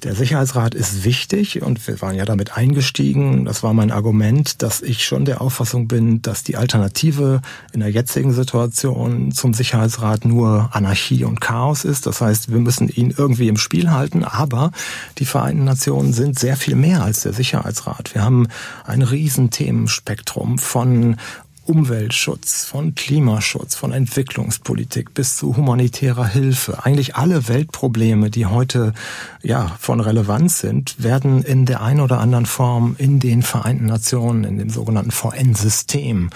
Der 0.03 0.15
Sicherheitsrat 0.15 0.75
ist 0.75 1.05
wichtig 1.05 1.63
und 1.63 1.87
wir 1.89 2.01
waren 2.01 2.15
ja 2.15 2.25
damit 2.25 2.57
eingestiegen. 2.57 3.45
Das 3.45 3.63
war 3.63 3.75
mein 3.75 3.91
Argument, 3.91 4.63
dass 4.63 4.81
ich 4.81 5.05
schon 5.05 5.25
der 5.25 5.41
Auffassung 5.41 5.89
bin, 5.89 6.23
dass 6.23 6.45
die 6.45 6.57
Alternative 6.57 7.41
in 7.73 7.81
der 7.81 7.91
jetzigen 7.91 8.33
Situation 8.33 9.33
zum 9.33 9.55
Sicherheitsrat 9.55 10.25
nur 10.25 10.71
Anarchie 10.73 11.25
und 11.25 11.41
Chaos 11.41 11.85
ist. 11.85 12.07
Das 12.07 12.21
heißt, 12.21 12.53
wir 12.53 12.61
müssen 12.61 12.89
ihn 12.89 13.13
irgendwie 13.17 13.49
im 13.49 13.57
Spiel 13.57 13.91
halten, 13.91 14.25
aber 14.25 14.71
die 15.19 15.25
Vereinten 15.25 15.65
Nationen 15.65 16.13
sind 16.13 16.39
sehr 16.39 16.57
viel 16.57 16.77
mehr 16.77 17.03
als 17.03 17.23
der 17.23 17.33
Sicherheitsrat. 17.33 18.15
Wir 18.15 18.23
haben 18.23 18.47
ein 18.85 19.03
Riesenthemenspektrum 19.03 20.59
von 20.59 21.17
Umweltschutz, 21.69 22.65
von 22.65 22.95
Klimaschutz, 22.95 23.75
von 23.75 23.93
Entwicklungspolitik 23.93 25.13
bis 25.13 25.37
zu 25.37 25.55
humanitärer 25.55 26.27
Hilfe. 26.27 26.83
Eigentlich 26.87 27.15
alle 27.15 27.47
Weltprobleme, 27.47 28.31
die 28.31 28.47
heute 28.47 28.95
ja 29.43 29.77
von 29.79 30.01
Relevanz 30.01 30.61
sind, 30.61 31.03
werden 31.03 31.43
in 31.43 31.67
der 31.67 31.83
einen 31.83 32.01
oder 32.01 32.21
anderen 32.21 32.47
Form 32.47 32.97
in 32.97 33.21
den 33.21 33.43
Vereinten 33.43 33.85
Nationen, 33.85 34.45
in 34.45 34.57
dem 34.57 34.71
sogenannten 34.71 35.11
VN-System 35.11 36.31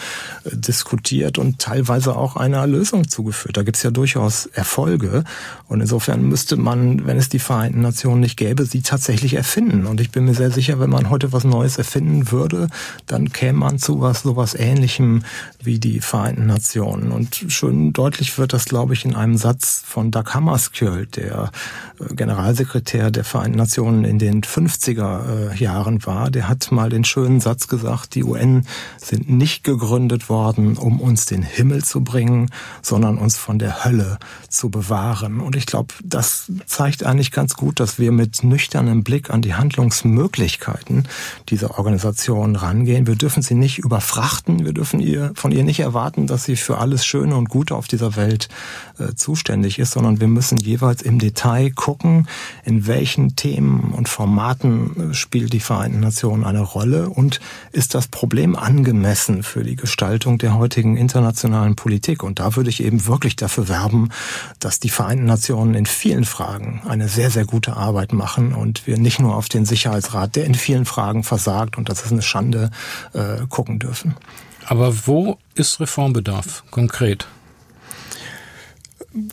äh, 0.44 0.50
diskutiert 0.54 1.38
und 1.38 1.58
teilweise 1.58 2.14
auch 2.14 2.36
einer 2.36 2.66
Lösung 2.66 3.08
zugeführt. 3.08 3.56
Da 3.56 3.62
gibt 3.62 3.78
es 3.78 3.82
ja 3.82 3.90
durchaus 3.90 4.44
Erfolge. 4.44 5.24
Und 5.66 5.80
insofern 5.80 6.28
müsste 6.28 6.56
man, 6.56 7.06
wenn 7.06 7.16
es 7.16 7.30
die 7.30 7.38
Vereinten 7.38 7.80
Nationen 7.80 8.20
nicht 8.20 8.36
gäbe, 8.36 8.66
sie 8.66 8.82
tatsächlich 8.82 9.32
erfinden. 9.32 9.86
Und 9.86 9.98
ich 9.98 10.10
bin 10.10 10.26
mir 10.26 10.34
sehr 10.34 10.50
sicher, 10.50 10.78
wenn 10.78 10.90
man 10.90 11.08
heute 11.08 11.32
was 11.32 11.44
Neues 11.44 11.78
erfinden 11.78 12.30
würde, 12.30 12.68
dann 13.06 13.32
käme 13.32 13.58
man 13.58 13.78
zu 13.78 14.02
was 14.02 14.22
sowas 14.22 14.54
ähnlichem 14.54 15.21
wie 15.62 15.78
die 15.78 16.00
Vereinten 16.00 16.46
Nationen. 16.46 17.12
Und 17.12 17.44
schön 17.48 17.92
deutlich 17.92 18.38
wird 18.38 18.52
das, 18.52 18.64
glaube 18.64 18.94
ich, 18.94 19.04
in 19.04 19.14
einem 19.14 19.36
Satz 19.36 19.82
von 19.86 20.10
Dag 20.10 20.34
Hammarskjöld, 20.34 21.16
der 21.16 21.50
äh, 22.00 22.14
Generalsekretär 22.14 23.10
der 23.10 23.24
Vereinten 23.24 23.58
Nationen 23.58 24.04
in 24.04 24.18
den 24.18 24.42
50er 24.42 25.52
äh, 25.52 25.56
Jahren 25.56 26.04
war. 26.06 26.30
Der 26.30 26.48
hat 26.48 26.72
mal 26.72 26.90
den 26.90 27.04
schönen 27.04 27.40
Satz 27.40 27.68
gesagt, 27.68 28.14
die 28.14 28.24
UN 28.24 28.66
sind 28.98 29.30
nicht 29.30 29.64
gegründet 29.64 30.28
worden, 30.28 30.76
um 30.76 31.00
uns 31.00 31.26
den 31.26 31.42
Himmel 31.42 31.84
zu 31.84 32.02
bringen, 32.02 32.50
sondern 32.82 33.18
uns 33.18 33.36
von 33.36 33.58
der 33.58 33.84
Hölle 33.84 34.18
zu 34.48 34.70
bewahren. 34.70 35.40
Und 35.40 35.56
ich 35.56 35.66
glaube, 35.66 35.94
das 36.02 36.50
zeigt 36.66 37.04
eigentlich 37.04 37.30
ganz 37.30 37.54
gut, 37.54 37.80
dass 37.80 37.98
wir 37.98 38.12
mit 38.12 38.44
nüchternem 38.44 39.04
Blick 39.04 39.30
an 39.30 39.42
die 39.42 39.54
Handlungsmöglichkeiten 39.54 41.08
dieser 41.48 41.78
Organisation 41.78 42.56
rangehen. 42.56 43.06
Wir 43.06 43.16
dürfen 43.16 43.42
sie 43.42 43.54
nicht 43.54 43.78
überfrachten, 43.78 44.64
wir 44.64 44.72
dürfen 44.72 45.00
ihr, 45.00 45.11
von 45.34 45.52
ihr 45.52 45.64
nicht 45.64 45.80
erwarten, 45.80 46.26
dass 46.26 46.44
sie 46.44 46.56
für 46.56 46.78
alles 46.78 47.04
Schöne 47.04 47.36
und 47.36 47.48
Gute 47.48 47.74
auf 47.74 47.88
dieser 47.88 48.16
Welt 48.16 48.48
äh, 48.98 49.14
zuständig 49.14 49.78
ist, 49.78 49.92
sondern 49.92 50.20
wir 50.20 50.28
müssen 50.28 50.58
jeweils 50.58 51.02
im 51.02 51.18
Detail 51.18 51.70
gucken, 51.70 52.28
in 52.64 52.86
welchen 52.86 53.36
Themen 53.36 53.92
und 53.92 54.08
Formaten 54.08 55.10
äh, 55.10 55.14
spielt 55.14 55.52
die 55.52 55.60
Vereinten 55.60 56.00
Nationen 56.00 56.44
eine 56.44 56.60
Rolle 56.60 57.08
und 57.08 57.40
ist 57.72 57.94
das 57.94 58.08
Problem 58.08 58.56
angemessen 58.56 59.42
für 59.42 59.64
die 59.64 59.76
Gestaltung 59.76 60.38
der 60.38 60.54
heutigen 60.54 60.96
internationalen 60.96 61.76
Politik. 61.76 62.22
Und 62.22 62.38
da 62.38 62.56
würde 62.56 62.70
ich 62.70 62.82
eben 62.82 63.06
wirklich 63.06 63.36
dafür 63.36 63.68
werben, 63.68 64.10
dass 64.58 64.80
die 64.80 64.90
Vereinten 64.90 65.24
Nationen 65.24 65.74
in 65.74 65.86
vielen 65.86 66.24
Fragen 66.24 66.82
eine 66.86 67.08
sehr, 67.08 67.30
sehr 67.30 67.44
gute 67.44 67.76
Arbeit 67.76 68.12
machen 68.12 68.52
und 68.54 68.86
wir 68.86 68.98
nicht 68.98 69.20
nur 69.20 69.36
auf 69.36 69.48
den 69.48 69.64
Sicherheitsrat, 69.64 70.36
der 70.36 70.46
in 70.46 70.54
vielen 70.54 70.84
Fragen 70.84 71.22
versagt 71.22 71.78
und 71.78 71.88
das 71.88 72.04
ist 72.04 72.12
eine 72.12 72.22
Schande, 72.22 72.70
äh, 73.12 73.46
gucken 73.48 73.78
dürfen. 73.78 74.14
Aber 74.72 75.06
wo 75.06 75.36
ist 75.54 75.80
Reformbedarf 75.80 76.64
konkret? 76.70 77.26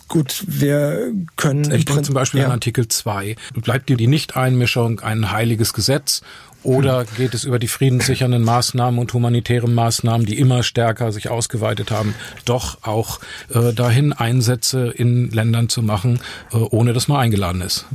Gut, 0.06 0.44
wir 0.46 1.14
können. 1.36 1.70
Ich 1.72 1.86
denke 1.86 2.02
zum 2.02 2.14
Beispiel 2.14 2.40
ja. 2.40 2.46
an 2.48 2.52
Artikel 2.52 2.86
2. 2.88 3.36
Bleibt 3.54 3.88
dir 3.88 3.96
die 3.96 4.06
Nichteinmischung 4.06 5.00
ein 5.00 5.32
heiliges 5.32 5.72
Gesetz 5.72 6.20
oder 6.62 7.04
geht 7.16 7.34
es 7.34 7.44
über 7.44 7.58
die 7.58 7.68
friedenssichernden 7.68 8.42
Maßnahmen 8.42 8.98
und 8.98 9.12
humanitären 9.12 9.74
Maßnahmen, 9.74 10.26
die 10.26 10.38
immer 10.38 10.62
stärker 10.62 11.12
sich 11.12 11.30
ausgeweitet 11.30 11.90
haben, 11.90 12.14
doch 12.44 12.78
auch 12.82 13.20
äh, 13.54 13.72
dahin 13.72 14.12
Einsätze 14.12 14.88
in 14.88 15.30
Ländern 15.30 15.68
zu 15.68 15.82
machen, 15.82 16.20
äh, 16.52 16.56
ohne 16.56 16.92
dass 16.92 17.08
man 17.08 17.18
eingeladen 17.18 17.62
ist? 17.62 17.86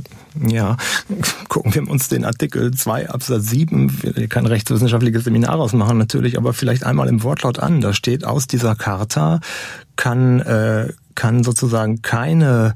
Ja, 0.46 0.76
gucken 1.48 1.74
wir 1.74 1.88
uns 1.88 2.08
den 2.08 2.24
Artikel 2.24 2.72
2 2.72 3.08
Absatz 3.08 3.48
7, 3.48 4.02
wir 4.02 4.28
kein 4.28 4.46
rechtswissenschaftliches 4.46 5.24
Seminar 5.24 5.58
ausmachen 5.58 5.98
natürlich, 5.98 6.36
aber 6.36 6.52
vielleicht 6.52 6.84
einmal 6.84 7.08
im 7.08 7.22
Wortlaut 7.22 7.58
an. 7.58 7.80
Da 7.80 7.92
steht, 7.92 8.24
aus 8.24 8.46
dieser 8.46 8.74
Charta 8.74 9.40
kann 9.96 10.40
äh, 10.40 10.92
kann 11.16 11.42
sozusagen 11.42 12.02
keine 12.02 12.74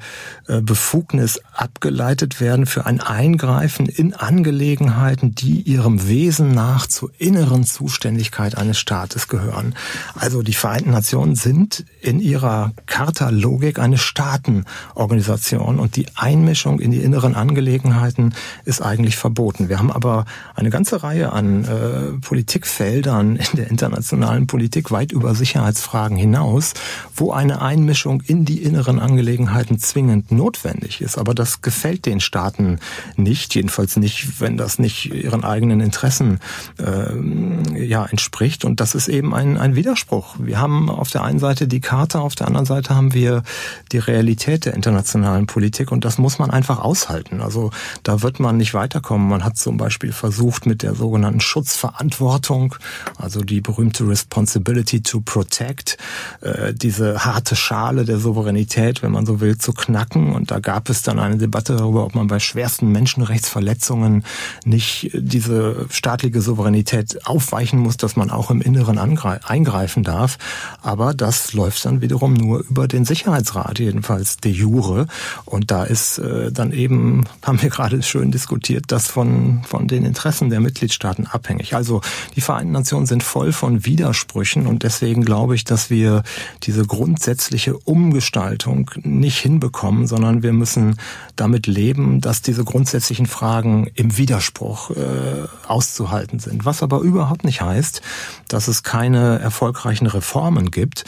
äh, 0.48 0.60
Befugnis 0.60 1.40
abgeleitet 1.52 2.40
werden 2.40 2.66
für 2.66 2.86
ein 2.86 3.00
Eingreifen 3.00 3.86
in 3.86 4.14
Angelegenheiten, 4.14 5.36
die 5.36 5.60
ihrem 5.60 6.08
Wesen 6.08 6.50
nach 6.52 6.88
zur 6.88 7.12
inneren 7.18 7.64
Zuständigkeit 7.64 8.58
eines 8.58 8.80
Staates 8.80 9.28
gehören. 9.28 9.76
Also 10.16 10.42
die 10.42 10.54
Vereinten 10.54 10.90
Nationen 10.90 11.36
sind 11.36 11.84
in 12.00 12.18
ihrer 12.18 12.72
Charta-Logik 12.86 13.78
eine 13.78 13.98
Staatenorganisation 13.98 15.78
und 15.78 15.96
die 15.96 16.06
Einmischung 16.16 16.80
in 16.80 16.90
die 16.90 17.02
inneren 17.02 17.34
Angelegenheiten 17.34 18.34
ist 18.64 18.82
eigentlich 18.82 19.16
verboten. 19.16 19.68
Wir 19.68 19.78
haben 19.78 19.92
aber 19.92 20.24
eine 20.54 20.70
ganze 20.70 21.02
Reihe 21.02 21.32
an 21.32 21.64
äh, 21.64 22.18
Politikfeldern 22.20 23.36
in 23.36 23.56
der 23.56 23.68
internationalen 23.68 24.46
Politik 24.46 24.90
weit 24.90 25.12
über 25.12 25.34
Sicherheitsfragen 25.34 26.16
hinaus, 26.16 26.74
wo 27.14 27.32
eine 27.32 27.60
Einmischung 27.60 28.22
in 28.30 28.44
die 28.44 28.62
inneren 28.62 29.00
Angelegenheiten 29.00 29.80
zwingend 29.80 30.30
notwendig 30.30 31.00
ist. 31.00 31.18
Aber 31.18 31.34
das 31.34 31.62
gefällt 31.62 32.06
den 32.06 32.20
Staaten 32.20 32.78
nicht, 33.16 33.56
jedenfalls 33.56 33.96
nicht, 33.96 34.40
wenn 34.40 34.56
das 34.56 34.78
nicht 34.78 35.12
ihren 35.12 35.42
eigenen 35.42 35.80
Interessen 35.80 36.38
äh, 36.78 37.84
ja 37.84 38.06
entspricht. 38.06 38.64
Und 38.64 38.78
das 38.78 38.94
ist 38.94 39.08
eben 39.08 39.34
ein, 39.34 39.58
ein 39.58 39.74
Widerspruch. 39.74 40.36
Wir 40.38 40.60
haben 40.60 40.88
auf 40.88 41.10
der 41.10 41.24
einen 41.24 41.40
Seite 41.40 41.66
die 41.66 41.80
Karte, 41.80 42.20
auf 42.20 42.36
der 42.36 42.46
anderen 42.46 42.66
Seite 42.66 42.94
haben 42.94 43.14
wir 43.14 43.42
die 43.90 43.98
Realität 43.98 44.64
der 44.64 44.74
internationalen 44.74 45.46
Politik 45.46 45.90
und 45.90 46.04
das 46.04 46.16
muss 46.18 46.38
man 46.38 46.50
einfach 46.50 46.78
aushalten. 46.78 47.40
Also 47.40 47.70
da 48.04 48.22
wird 48.22 48.38
man 48.38 48.56
nicht 48.56 48.74
weiterkommen. 48.74 49.28
Man 49.28 49.44
hat 49.44 49.56
zum 49.56 49.76
Beispiel 49.76 50.12
versucht 50.12 50.66
mit 50.66 50.84
der 50.84 50.94
sogenannten 50.94 51.40
Schutzverantwortung, 51.40 52.76
also 53.18 53.40
die 53.40 53.60
berühmte 53.60 54.06
Responsibility 54.06 55.02
to 55.02 55.20
Protect, 55.20 55.98
äh, 56.42 56.72
diese 56.72 57.24
harte 57.24 57.56
Schale 57.56 58.04
der 58.04 58.19
Souveränität, 58.20 59.02
wenn 59.02 59.12
man 59.12 59.26
so 59.26 59.40
will, 59.40 59.58
zu 59.58 59.72
knacken. 59.72 60.32
Und 60.32 60.50
da 60.50 60.60
gab 60.60 60.88
es 60.88 61.02
dann 61.02 61.18
eine 61.18 61.36
Debatte 61.36 61.76
darüber, 61.76 62.04
ob 62.04 62.14
man 62.14 62.26
bei 62.26 62.38
schwersten 62.38 62.92
Menschenrechtsverletzungen 62.92 64.24
nicht 64.64 65.10
diese 65.14 65.86
staatliche 65.90 66.40
Souveränität 66.40 67.26
aufweichen 67.26 67.78
muss, 67.78 67.96
dass 67.96 68.16
man 68.16 68.30
auch 68.30 68.50
im 68.50 68.60
Inneren 68.60 68.98
eingreifen 68.98 70.02
darf. 70.02 70.38
Aber 70.82 71.14
das 71.14 71.52
läuft 71.52 71.84
dann 71.84 72.00
wiederum 72.00 72.34
nur 72.34 72.60
über 72.60 72.86
den 72.86 73.04
Sicherheitsrat, 73.04 73.78
jedenfalls 73.78 74.36
de 74.36 74.52
jure. 74.52 75.06
Und 75.44 75.70
da 75.70 75.84
ist 75.84 76.18
äh, 76.18 76.52
dann 76.52 76.72
eben, 76.72 77.24
haben 77.42 77.60
wir 77.62 77.70
gerade 77.70 78.02
schön 78.02 78.30
diskutiert, 78.30 78.84
das 78.88 79.08
von, 79.08 79.62
von 79.66 79.88
den 79.88 80.04
Interessen 80.04 80.50
der 80.50 80.60
Mitgliedstaaten 80.60 81.26
abhängig. 81.26 81.74
Also 81.74 82.00
die 82.36 82.40
Vereinten 82.40 82.72
Nationen 82.72 83.06
sind 83.06 83.22
voll 83.22 83.52
von 83.52 83.84
Widersprüchen 83.84 84.66
und 84.66 84.82
deswegen 84.82 85.24
glaube 85.24 85.54
ich, 85.54 85.64
dass 85.64 85.90
wir 85.90 86.22
diese 86.62 86.84
grundsätzliche 86.84 87.76
Um 87.76 88.09
Umgestaltung 88.10 88.90
nicht 89.04 89.38
hinbekommen, 89.38 90.08
sondern 90.08 90.42
wir 90.42 90.52
müssen 90.52 90.96
damit 91.36 91.68
leben, 91.68 92.20
dass 92.20 92.42
diese 92.42 92.64
grundsätzlichen 92.64 93.26
Fragen 93.26 93.88
im 93.94 94.16
Widerspruch 94.16 94.90
äh, 94.90 95.46
auszuhalten 95.68 96.40
sind. 96.40 96.64
Was 96.64 96.82
aber 96.82 97.02
überhaupt 97.02 97.44
nicht 97.44 97.62
heißt, 97.62 98.02
dass 98.48 98.66
es 98.66 98.82
keine 98.82 99.38
erfolgreichen 99.38 100.08
Reformen 100.08 100.72
gibt. 100.72 101.04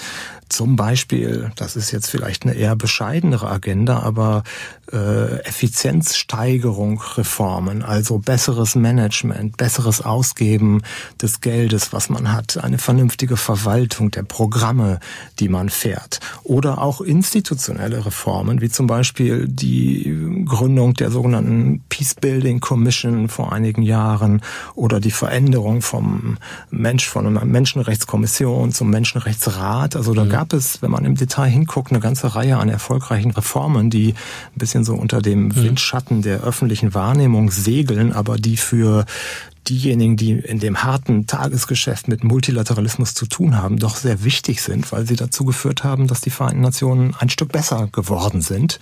Zum 0.53 0.77
Beispiel, 0.77 1.51
das 1.57 1.77
ist 1.77 1.93
jetzt 1.93 2.11
vielleicht 2.11 2.43
eine 2.43 2.53
eher 2.53 2.77
bescheidenere 2.77 3.49
Agenda, 3.49 4.01
aber 4.01 4.43
äh, 4.93 5.39
Effizienzsteigerung 5.47 7.01
Reformen, 7.17 7.83
also 7.83 8.19
besseres 8.19 8.75
Management, 8.75 9.57
besseres 9.57 10.03
Ausgeben 10.03 10.83
des 11.23 11.41
Geldes, 11.41 11.95
was 11.95 12.11
man 12.11 12.33
hat, 12.33 12.63
eine 12.63 12.77
vernünftige 12.77 13.39
Verwaltung 13.39 14.11
der 14.11 14.25
Programme, 14.25 15.01
die 15.39 15.49
man 15.49 15.71
fährt. 15.71 16.21
Oder 16.43 16.83
auch 16.83 17.01
institutionelle 17.01 18.05
Reformen, 18.05 18.61
wie 18.61 18.69
zum 18.69 18.87
Beispiel 18.87 19.49
die 19.49 20.45
Gründung 20.45 20.93
der 20.93 21.11
sogenannten 21.11 21.83
Peacebuilding 21.89 22.61
Commission 22.61 23.31
vor 23.31 23.55
einigen 23.55 23.81
Jahren 23.81 24.43
oder 24.75 25.01
die 25.01 25.13
Veränderung 25.13 25.81
vom 25.81 26.37
Mensch, 26.71 27.09
von 27.09 27.27
einer 27.27 27.47
Menschenrechtskommission 27.47 28.73
zum 28.73 28.91
Menschenrechtsrat. 28.91 29.97
Also 29.97 30.13
da 30.13 30.25
mhm. 30.25 30.42
Gab 30.43 30.55
es, 30.55 30.83
wenn 30.83 30.91
man 30.91 31.05
im 31.05 31.15
Detail 31.15 31.49
hinguckt, 31.49 31.93
eine 31.93 32.01
ganze 32.01 32.35
Reihe 32.35 32.57
an 32.57 32.69
erfolgreichen 32.69 33.31
Reformen, 33.31 33.91
die 33.91 34.09
ein 34.09 34.59
bisschen 34.59 34.83
so 34.83 34.95
unter 34.95 35.23
dem 35.23 35.45
mhm. 35.45 35.55
Windschatten 35.55 36.21
der 36.21 36.43
öffentlichen 36.43 36.95
Wahrnehmung 36.95 37.53
segeln, 37.53 38.13
aber 38.13 38.39
die 38.39 38.57
für 38.57 39.05
diejenigen, 39.69 40.17
die 40.17 40.33
in 40.33 40.59
dem 40.59 40.83
harten 40.83 41.29
Tagesgeschäft 41.29 42.09
mit 42.09 42.25
Multilateralismus 42.25 43.15
zu 43.15 43.27
tun 43.27 43.57
haben, 43.57 43.79
doch 43.79 43.95
sehr 43.95 44.25
wichtig 44.25 44.63
sind, 44.63 44.91
weil 44.91 45.07
sie 45.07 45.15
dazu 45.15 45.45
geführt 45.45 45.85
haben, 45.85 46.09
dass 46.09 46.21
die 46.21 46.31
Vereinten 46.31 46.63
Nationen 46.63 47.15
ein 47.21 47.29
Stück 47.29 47.53
besser 47.53 47.89
geworden 47.93 48.41
sind. 48.41 48.81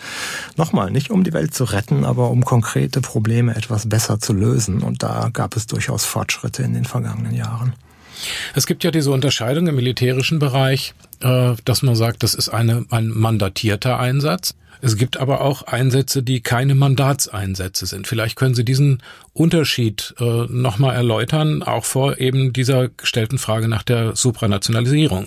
Nochmal, 0.56 0.90
nicht 0.90 1.10
um 1.10 1.24
die 1.24 1.34
Welt 1.34 1.52
zu 1.52 1.64
retten, 1.64 2.06
aber 2.06 2.30
um 2.30 2.42
konkrete 2.42 3.02
Probleme 3.02 3.54
etwas 3.54 3.86
besser 3.86 4.18
zu 4.18 4.32
lösen. 4.32 4.82
Und 4.82 5.02
da 5.02 5.28
gab 5.30 5.56
es 5.56 5.66
durchaus 5.66 6.06
Fortschritte 6.06 6.62
in 6.62 6.72
den 6.72 6.86
vergangenen 6.86 7.34
Jahren. 7.34 7.74
Es 8.54 8.66
gibt 8.66 8.84
ja 8.84 8.90
diese 8.90 9.10
Unterscheidung 9.10 9.66
im 9.66 9.76
militärischen 9.76 10.38
Bereich, 10.38 10.94
äh, 11.20 11.54
dass 11.64 11.82
man 11.82 11.94
sagt, 11.94 12.22
das 12.22 12.34
ist 12.34 12.48
eine, 12.48 12.86
ein 12.90 13.08
mandatierter 13.08 13.98
Einsatz. 13.98 14.54
Es 14.82 14.96
gibt 14.96 15.18
aber 15.18 15.42
auch 15.42 15.62
Einsätze, 15.62 16.22
die 16.22 16.40
keine 16.40 16.74
Mandatseinsätze 16.74 17.86
sind. 17.86 18.06
Vielleicht 18.06 18.36
können 18.36 18.54
Sie 18.54 18.64
diesen 18.64 19.02
Unterschied 19.34 20.14
äh, 20.18 20.46
nochmal 20.48 20.96
erläutern, 20.96 21.62
auch 21.62 21.84
vor 21.84 22.18
eben 22.18 22.52
dieser 22.52 22.88
gestellten 22.88 23.38
Frage 23.38 23.68
nach 23.68 23.82
der 23.82 24.16
Supranationalisierung. 24.16 25.26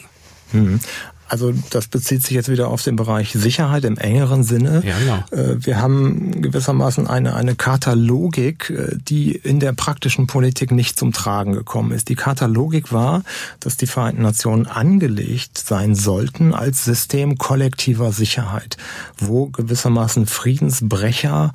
Also 1.34 1.52
das 1.72 1.88
bezieht 1.88 2.22
sich 2.22 2.34
jetzt 2.34 2.48
wieder 2.48 2.68
auf 2.68 2.84
den 2.84 2.96
Bereich 2.96 3.32
Sicherheit 3.32 3.86
im 3.86 3.98
engeren 3.98 4.44
Sinne. 4.44 4.84
Ja, 4.86 5.00
genau. 5.00 5.24
Äh, 5.32 5.66
wir 5.66 5.82
haben 5.82 6.44
gewissermaßen 6.44 7.08
eine, 7.08 7.34
eine 7.34 7.56
Katalogik, 7.56 8.70
äh, 8.70 8.96
die 8.96 9.32
in 9.32 9.60
der 9.60 9.74
praktischen 9.74 10.28
Politik 10.28 10.72
nicht 10.72 11.00
zum 11.00 11.12
Tragen 11.12 11.54
gekommen 11.54 11.92
ist. 11.92 12.10
Die 12.10 12.16
Katalogik 12.16 12.94
war, 12.94 13.24
dass 13.62 13.78
die 13.78 13.88
Vereinten 13.88 14.22
Nationen 14.22 14.68
angelegt 14.68 15.58
sein 15.58 15.96
sollten 15.96 16.54
als 16.54 16.86
System 16.86 17.40
kollektiver 17.40 18.12
Sicherheit, 18.12 18.78
wo 19.18 19.48
gewissermaßen 19.48 20.28
Friedensbrecher 20.28 21.52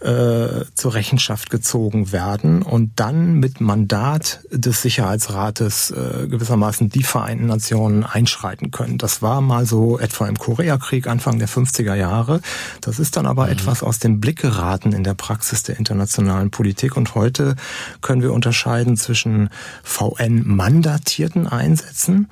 äh, 0.00 0.64
zur 0.74 0.94
Rechenschaft 0.94 1.50
gezogen 1.50 2.10
werden 2.10 2.62
und 2.62 2.92
dann 2.96 3.34
mit 3.34 3.60
Mandat 3.60 4.40
des 4.50 4.82
Sicherheitsrates 4.82 5.92
äh, 5.92 6.26
gewissermaßen 6.26 6.88
die 6.88 7.04
Vereinten 7.04 7.46
Nationen 7.46 8.02
einschreiten 8.02 8.72
können. 8.72 8.98
Das 8.98 9.19
war 9.22 9.40
mal 9.40 9.66
so 9.66 9.98
etwa 9.98 10.26
im 10.26 10.38
Koreakrieg 10.38 11.06
Anfang 11.06 11.38
der 11.38 11.48
50er 11.48 11.94
Jahre. 11.94 12.40
Das 12.80 12.98
ist 12.98 13.16
dann 13.16 13.26
aber 13.26 13.46
mhm. 13.46 13.52
etwas 13.52 13.82
aus 13.82 13.98
dem 13.98 14.20
Blick 14.20 14.40
geraten 14.40 14.92
in 14.92 15.04
der 15.04 15.14
Praxis 15.14 15.62
der 15.62 15.78
internationalen 15.78 16.50
Politik 16.50 16.96
und 16.96 17.14
heute 17.14 17.56
können 18.00 18.22
wir 18.22 18.32
unterscheiden 18.32 18.96
zwischen 18.96 19.50
VN-mandatierten 19.82 21.46
Einsätzen, 21.46 22.28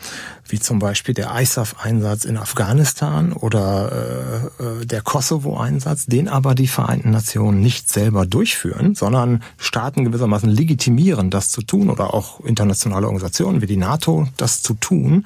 wie 0.46 0.59
zum 0.59 0.79
Beispiel 0.79 1.14
der 1.14 1.31
ISAF-Einsatz 1.38 2.24
in 2.24 2.38
Afghanistan 2.38 3.33
oder 3.33 3.92
äh, 3.92 4.62
äh, 4.62 4.87
der 4.87 5.03
Kosovo-Einsatz, 5.03 6.07
den 6.07 6.29
aber 6.29 6.55
die 6.55 6.68
Vereinten 6.68 7.11
Nationen 7.11 7.61
nicht 7.61 7.90
selber 7.90 8.27
durchführen, 8.27 8.94
sondern 8.94 9.42
Staaten 9.59 10.05
gewissermaßen 10.05 10.48
legitimieren, 10.48 11.31
das 11.31 11.51
zu 11.51 11.62
tun 11.62 11.90
oder 11.90 12.14
auch 12.14 12.40
internationale 12.40 13.07
Organisationen 13.07 13.61
wie 13.61 13.66
die 13.66 13.77
NATO 13.77 14.27
das 14.37 14.62
zu 14.62 14.74
tun 14.74 15.24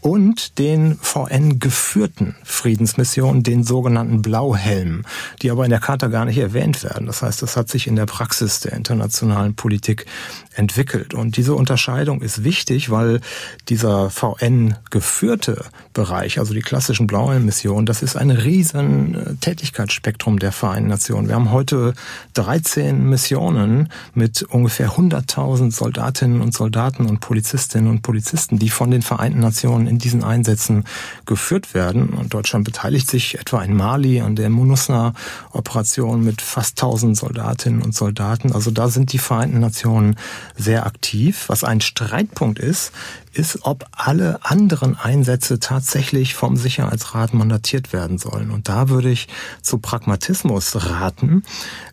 und 0.00 0.58
den 0.58 0.96
VN-geführten 1.00 2.36
Friedensmissionen, 2.42 3.42
den 3.42 3.64
sogenannten 3.64 4.22
Blauhelmen, 4.22 5.06
die 5.42 5.50
aber 5.50 5.64
in 5.64 5.70
der 5.70 5.80
Charta 5.80 6.08
gar 6.08 6.24
nicht 6.24 6.38
erwähnt 6.38 6.82
werden. 6.82 7.06
Das 7.06 7.22
heißt, 7.22 7.42
das 7.42 7.56
hat 7.56 7.68
sich 7.68 7.86
in 7.86 7.96
der 7.96 8.06
Praxis 8.06 8.60
der 8.60 8.72
internationalen 8.72 9.54
Politik 9.54 10.06
entwickelt. 10.54 11.14
Und 11.14 11.36
diese 11.36 11.54
Unterscheidung 11.54 12.22
ist 12.22 12.44
wichtig, 12.44 12.90
weil 12.90 13.20
dieser 13.68 14.10
VN-geführte 14.10 15.64
Bereich, 15.92 16.38
also 16.38 16.54
die 16.54 16.60
klassischen 16.60 17.06
Blauhelm-Missionen, 17.06 17.86
das 17.86 18.02
ist 18.02 18.16
ein 18.16 18.30
riesen 18.30 19.14
äh, 19.14 19.34
Tätigkeitsspektrum 19.40 20.38
der 20.38 20.52
Vereinten 20.52 20.88
Nationen. 20.88 21.28
Wir 21.28 21.34
haben 21.34 21.50
heute 21.50 21.94
13 22.34 23.08
Missionen 23.08 23.88
mit 24.14 24.42
ungefähr 24.42 24.92
100.000 24.92 25.72
Soldatinnen 25.72 26.40
und 26.40 26.54
Soldaten 26.54 27.06
und 27.06 27.20
Polizistinnen 27.20 27.90
und 27.90 28.02
Polizisten, 28.02 28.58
die 28.58 28.70
von 28.70 28.90
den 28.90 29.02
Vereinten 29.02 29.40
Nationen 29.40 29.86
in 29.90 29.98
diesen 29.98 30.24
Einsätzen 30.24 30.84
geführt 31.26 31.74
werden. 31.74 32.10
Und 32.10 32.32
Deutschland 32.32 32.64
beteiligt 32.64 33.10
sich 33.10 33.38
etwa 33.38 33.62
in 33.62 33.74
Mali 33.74 34.20
an 34.20 34.36
der 34.36 34.48
MONUSNA-Operation 34.48 36.24
mit 36.24 36.40
fast 36.40 36.80
1000 36.82 37.16
Soldatinnen 37.16 37.82
und 37.82 37.94
Soldaten. 37.94 38.52
Also 38.52 38.70
da 38.70 38.88
sind 38.88 39.12
die 39.12 39.18
Vereinten 39.18 39.60
Nationen 39.60 40.16
sehr 40.56 40.86
aktiv. 40.86 41.44
Was 41.48 41.64
ein 41.64 41.80
Streitpunkt 41.80 42.58
ist, 42.58 42.92
ist, 43.32 43.60
ob 43.62 43.86
alle 43.92 44.44
anderen 44.44 44.96
Einsätze 44.98 45.60
tatsächlich 45.60 46.34
vom 46.34 46.56
Sicherheitsrat 46.56 47.34
mandatiert 47.34 47.92
werden 47.92 48.18
sollen. 48.18 48.50
Und 48.50 48.68
da 48.68 48.88
würde 48.88 49.10
ich 49.10 49.28
zu 49.62 49.78
Pragmatismus 49.78 50.84
raten. 50.84 51.44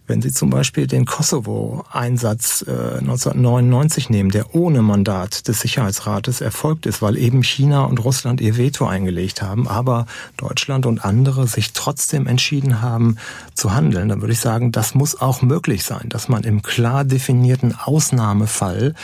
Wenn 0.08 0.21
Sie 0.21 0.32
zum 0.32 0.50
Beispiel 0.50 0.88
den 0.88 1.06
Kosovo-Einsatz 1.06 2.63
äh, 2.65 3.00
1999 3.00 4.10
nehmen, 4.10 4.32
der 4.32 4.56
ohne 4.56 4.82
Mandat 4.82 5.50
des 5.50 5.60
Sicherheitsrates 5.60 6.39
erfolgt 6.39 6.86
ist, 6.86 7.02
weil 7.02 7.17
eben 7.17 7.43
China 7.43 7.84
und 7.84 8.04
Russland 8.04 8.39
ihr 8.39 8.56
Veto 8.56 8.88
eingelegt 8.88 9.41
haben, 9.41 9.67
aber 9.67 10.06
Deutschland 10.38 10.86
und 10.86 11.04
andere 11.04 11.45
sich 11.45 11.73
trotzdem 11.73 12.26
entschieden 12.26 12.82
haben 12.82 13.17
zu 13.54 13.73
handeln, 13.73 14.08
dann 14.08 14.21
würde 14.21 14.32
ich 14.32 14.39
sagen, 14.39 14.71
das 14.71 14.95
muss 14.95 15.19
auch 15.19 15.41
möglich 15.41 15.84
sein, 15.84 16.08
dass 16.08 16.30
man 16.30 16.43
im 16.43 16.62
klar 16.62 17.04
definierten 17.04 17.76
Ausnahmefall, 17.76 18.95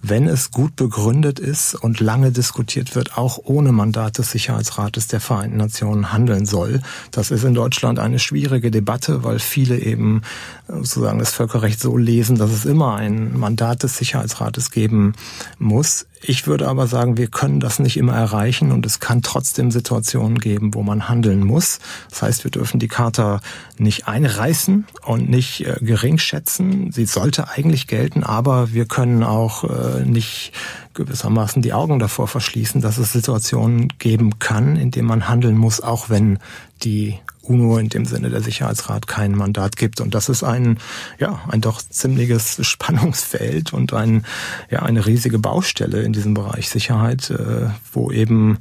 wenn 0.00 0.28
es 0.28 0.52
gut 0.52 0.76
begründet 0.76 1.40
ist 1.40 1.74
und 1.82 2.00
lange 2.00 2.30
diskutiert 2.30 2.94
wird, 2.94 3.18
auch 3.18 3.38
ohne 3.44 3.72
Mandat 3.72 4.18
des 4.18 4.30
Sicherheitsrates 4.30 5.08
der 5.08 5.20
Vereinten 5.20 5.56
Nationen 5.56 6.12
handeln 6.12 6.46
soll. 6.46 6.80
Das 7.10 7.30
ist 7.30 7.44
in 7.44 7.54
Deutschland 7.54 7.98
eine 7.98 8.18
schwierige 8.18 8.70
Debatte, 8.70 9.24
weil 9.24 9.38
viele 9.38 9.78
eben 9.78 10.22
sozusagen 10.68 11.18
das 11.18 11.32
Völkerrecht 11.32 11.80
so 11.80 11.96
lesen, 11.96 12.36
dass 12.36 12.50
es 12.50 12.64
immer 12.64 12.94
ein 12.94 13.38
Mandat 13.38 13.82
des 13.82 13.96
Sicherheitsrates 13.96 14.70
geben 14.70 15.14
muss. 15.58 16.06
Ich 16.24 16.46
würde 16.46 16.68
aber 16.68 16.86
sagen, 16.86 17.16
wir 17.16 17.26
können 17.26 17.58
das 17.58 17.80
nicht 17.80 17.96
immer 17.96 18.14
erreichen 18.14 18.70
und 18.70 18.86
es 18.86 19.00
kann 19.00 19.22
trotzdem 19.22 19.72
Situationen 19.72 20.38
geben, 20.38 20.72
wo 20.72 20.84
man 20.84 21.08
handeln 21.08 21.40
muss. 21.40 21.80
Das 22.10 22.22
heißt, 22.22 22.44
wir 22.44 22.50
dürfen 22.52 22.78
die 22.78 22.86
Charta 22.86 23.40
nicht 23.76 24.06
einreißen 24.06 24.86
und 25.04 25.28
nicht 25.28 25.66
äh, 25.66 25.76
gering 25.80 26.18
schätzen. 26.18 26.92
Sie 26.92 27.06
sollte 27.06 27.48
eigentlich 27.48 27.88
gelten, 27.88 28.22
aber 28.22 28.72
wir 28.72 28.86
können 28.86 29.24
auch 29.24 29.64
äh, 29.64 30.04
nicht 30.04 30.52
gewissermaßen 30.94 31.60
die 31.60 31.72
Augen 31.72 31.98
davor 31.98 32.28
verschließen, 32.28 32.80
dass 32.80 32.98
es 32.98 33.12
Situationen 33.12 33.88
geben 33.98 34.38
kann, 34.38 34.76
in 34.76 34.92
denen 34.92 35.08
man 35.08 35.28
handeln 35.28 35.56
muss, 35.56 35.80
auch 35.80 36.08
wenn 36.08 36.38
die 36.84 37.18
UNO 37.42 37.78
in 37.78 37.88
dem 37.88 38.04
Sinne 38.04 38.30
der 38.30 38.42
Sicherheitsrat 38.42 39.06
kein 39.06 39.32
Mandat 39.32 39.76
gibt. 39.76 40.00
Und 40.00 40.14
das 40.14 40.28
ist 40.28 40.42
ein, 40.42 40.78
ja, 41.18 41.40
ein 41.48 41.60
doch 41.60 41.82
ziemliches 41.82 42.58
Spannungsfeld 42.66 43.72
und 43.72 43.92
ein, 43.92 44.24
ja, 44.70 44.82
eine 44.82 45.06
riesige 45.06 45.38
Baustelle 45.38 46.02
in 46.02 46.12
diesem 46.12 46.34
Bereich 46.34 46.70
Sicherheit, 46.70 47.30
äh, 47.30 47.68
wo 47.92 48.10
eben 48.10 48.58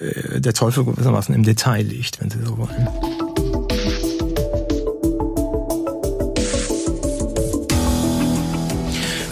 äh, 0.00 0.40
der 0.40 0.54
Teufel 0.54 0.84
gewissermaßen 0.84 1.34
im 1.34 1.42
Detail 1.42 1.82
liegt, 1.82 2.20
wenn 2.20 2.30
Sie 2.30 2.38
so 2.44 2.58
wollen. 2.58 2.88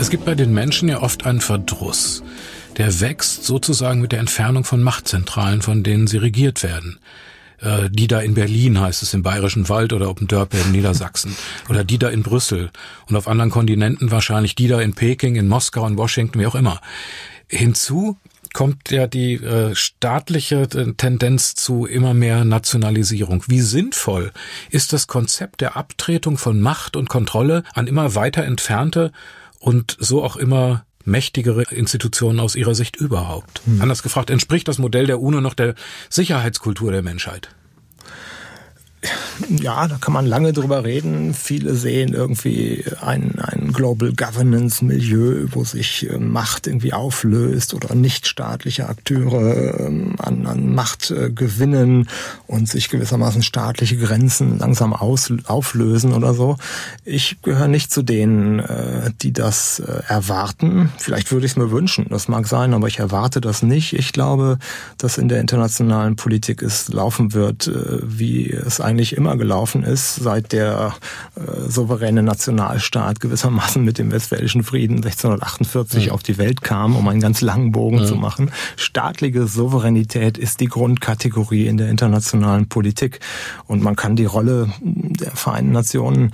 Es 0.00 0.10
gibt 0.10 0.24
bei 0.24 0.34
den 0.34 0.52
Menschen 0.52 0.88
ja 0.88 1.02
oft 1.02 1.26
einen 1.26 1.40
Verdruss. 1.40 2.22
Der 2.78 3.00
wächst 3.00 3.44
sozusagen 3.44 4.00
mit 4.00 4.12
der 4.12 4.20
Entfernung 4.20 4.64
von 4.64 4.82
Machtzentralen, 4.82 5.60
von 5.60 5.82
denen 5.82 6.06
sie 6.06 6.16
regiert 6.16 6.62
werden 6.62 6.98
äh, 7.60 7.90
die 7.90 8.06
da 8.06 8.20
in 8.20 8.34
Berlin 8.34 8.80
heißt 8.80 9.02
es 9.02 9.14
im 9.14 9.22
Bayerischen 9.22 9.68
Wald 9.68 9.92
oder 9.92 10.08
Oppendörpe 10.08 10.56
in 10.58 10.72
Niedersachsen 10.72 11.36
oder 11.68 11.84
die 11.84 11.98
da 11.98 12.08
in 12.08 12.22
Brüssel 12.22 12.70
und 13.08 13.16
auf 13.16 13.28
anderen 13.28 13.50
Kontinenten 13.50 14.10
wahrscheinlich 14.10 14.54
die 14.54 14.68
da 14.68 14.80
in 14.80 14.94
Peking, 14.94 15.36
in 15.36 15.48
Moskau, 15.48 15.86
in 15.86 15.96
Washington, 15.96 16.40
wie 16.40 16.46
auch 16.46 16.54
immer. 16.54 16.80
Hinzu 17.48 18.16
kommt 18.52 18.90
ja 18.90 19.06
die 19.06 19.34
äh, 19.34 19.74
staatliche 19.74 20.62
äh, 20.62 20.92
Tendenz 20.94 21.54
zu 21.54 21.86
immer 21.86 22.14
mehr 22.14 22.44
Nationalisierung. 22.44 23.44
Wie 23.46 23.60
sinnvoll 23.60 24.32
ist 24.70 24.92
das 24.92 25.06
Konzept 25.06 25.60
der 25.60 25.76
Abtretung 25.76 26.36
von 26.36 26.60
Macht 26.60 26.96
und 26.96 27.08
Kontrolle 27.08 27.62
an 27.74 27.86
immer 27.86 28.14
weiter 28.14 28.44
entfernte 28.44 29.12
und 29.58 29.96
so 30.00 30.24
auch 30.24 30.36
immer 30.36 30.84
mächtigere 31.04 31.62
Institutionen 31.62 32.40
aus 32.40 32.56
Ihrer 32.56 32.74
Sicht 32.74 32.96
überhaupt? 32.96 33.62
Hm. 33.64 33.80
Anders 33.80 34.02
gefragt, 34.02 34.30
entspricht 34.30 34.68
das 34.68 34.78
Modell 34.78 35.06
der 35.06 35.20
UNO 35.20 35.40
noch 35.40 35.54
der 35.54 35.74
Sicherheitskultur 36.08 36.92
der 36.92 37.02
Menschheit? 37.02 37.50
Ja, 39.48 39.88
da 39.88 39.96
kann 39.96 40.12
man 40.12 40.26
lange 40.26 40.52
drüber 40.52 40.84
reden. 40.84 41.32
Viele 41.34 41.74
sehen 41.74 42.12
irgendwie 42.12 42.84
ein, 43.00 43.38
ein 43.38 43.72
Global 43.72 44.12
Governance 44.12 44.84
Milieu, 44.84 45.46
wo 45.50 45.64
sich 45.64 46.08
äh, 46.10 46.18
Macht 46.18 46.66
irgendwie 46.66 46.92
auflöst 46.92 47.72
oder 47.72 47.94
nichtstaatliche 47.94 48.88
Akteure 48.88 49.80
ähm, 49.80 50.16
an, 50.18 50.46
an 50.46 50.74
Macht 50.74 51.10
äh, 51.10 51.30
gewinnen 51.30 52.08
und 52.46 52.68
sich 52.68 52.90
gewissermaßen 52.90 53.42
staatliche 53.42 53.96
Grenzen 53.96 54.58
langsam 54.58 54.92
aus, 54.92 55.32
auflösen 55.44 56.12
oder 56.12 56.34
so. 56.34 56.56
Ich 57.04 57.40
gehöre 57.42 57.68
nicht 57.68 57.92
zu 57.92 58.02
denen, 58.02 58.60
äh, 58.60 59.10
die 59.22 59.32
das 59.32 59.80
erwarten. 59.80 60.92
Vielleicht 60.98 61.32
würde 61.32 61.46
ich 61.46 61.52
es 61.52 61.56
mir 61.56 61.70
wünschen, 61.70 62.06
das 62.10 62.28
mag 62.28 62.46
sein, 62.46 62.74
aber 62.74 62.88
ich 62.88 62.98
erwarte 62.98 63.40
das 63.40 63.62
nicht. 63.62 63.94
Ich 63.94 64.12
glaube, 64.12 64.58
dass 64.98 65.18
in 65.18 65.28
der 65.28 65.40
internationalen 65.40 66.16
Politik 66.16 66.62
es 66.62 66.88
laufen 66.88 67.32
wird, 67.32 67.70
wie 68.02 68.50
es 68.50 68.80
eigentlich 68.90 69.16
immer 69.16 69.36
gelaufen 69.36 69.84
ist, 69.84 70.16
seit 70.16 70.52
der 70.52 70.94
äh, 71.36 71.68
souveräne 71.68 72.22
Nationalstaat 72.22 73.20
gewissermaßen 73.20 73.82
mit 73.84 73.98
dem 73.98 74.10
Westfälischen 74.10 74.64
Frieden 74.64 74.96
1648 74.96 76.06
mhm. 76.06 76.12
auf 76.12 76.22
die 76.22 76.38
Welt 76.38 76.62
kam, 76.62 76.96
um 76.96 77.06
einen 77.08 77.20
ganz 77.20 77.40
langen 77.40 77.72
Bogen 77.72 78.00
mhm. 78.00 78.06
zu 78.06 78.16
machen. 78.16 78.50
Staatliche 78.76 79.46
Souveränität 79.46 80.38
ist 80.38 80.60
die 80.60 80.66
Grundkategorie 80.66 81.66
in 81.66 81.76
der 81.76 81.88
internationalen 81.88 82.68
Politik. 82.68 83.20
Und 83.66 83.82
man 83.82 83.94
kann 83.96 84.16
die 84.16 84.24
Rolle 84.24 84.70
der 84.80 85.30
Vereinten 85.30 85.72
Nationen 85.72 86.32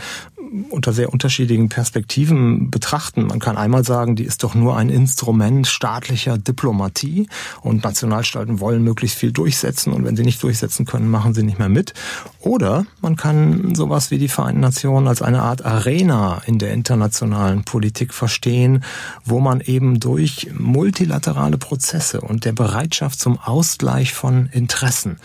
unter 0.70 0.92
sehr 0.92 1.12
unterschiedlichen 1.12 1.68
Perspektiven 1.68 2.70
betrachten. 2.70 3.26
Man 3.26 3.38
kann 3.38 3.56
einmal 3.56 3.84
sagen, 3.84 4.16
die 4.16 4.24
ist 4.24 4.42
doch 4.42 4.54
nur 4.54 4.76
ein 4.76 4.88
Instrument 4.88 5.66
staatlicher 5.66 6.38
Diplomatie 6.38 7.28
und 7.62 7.84
Nationalstaaten 7.84 8.60
wollen 8.60 8.82
möglichst 8.82 9.18
viel 9.18 9.32
durchsetzen 9.32 9.92
und 9.92 10.04
wenn 10.04 10.16
sie 10.16 10.22
nicht 10.22 10.42
durchsetzen 10.42 10.86
können, 10.86 11.10
machen 11.10 11.34
sie 11.34 11.42
nicht 11.42 11.58
mehr 11.58 11.68
mit. 11.68 11.94
Oder 12.40 12.86
man 13.00 13.16
kann 13.16 13.74
sowas 13.74 14.10
wie 14.10 14.18
die 14.18 14.28
Vereinten 14.28 14.60
Nationen 14.60 15.08
als 15.08 15.22
eine 15.22 15.42
Art 15.42 15.64
Arena 15.64 16.42
in 16.46 16.58
der 16.58 16.72
internationalen 16.72 17.64
Politik 17.64 18.14
verstehen, 18.14 18.84
wo 19.24 19.40
man 19.40 19.60
eben 19.60 20.00
durch 20.00 20.50
multilaterale 20.56 21.58
Prozesse 21.58 22.20
und 22.20 22.44
der 22.44 22.52
Bereitschaft 22.52 23.18
zum 23.18 23.38
Ausgleich 23.38 24.14
von 24.14 24.46
Interessen 24.52 25.18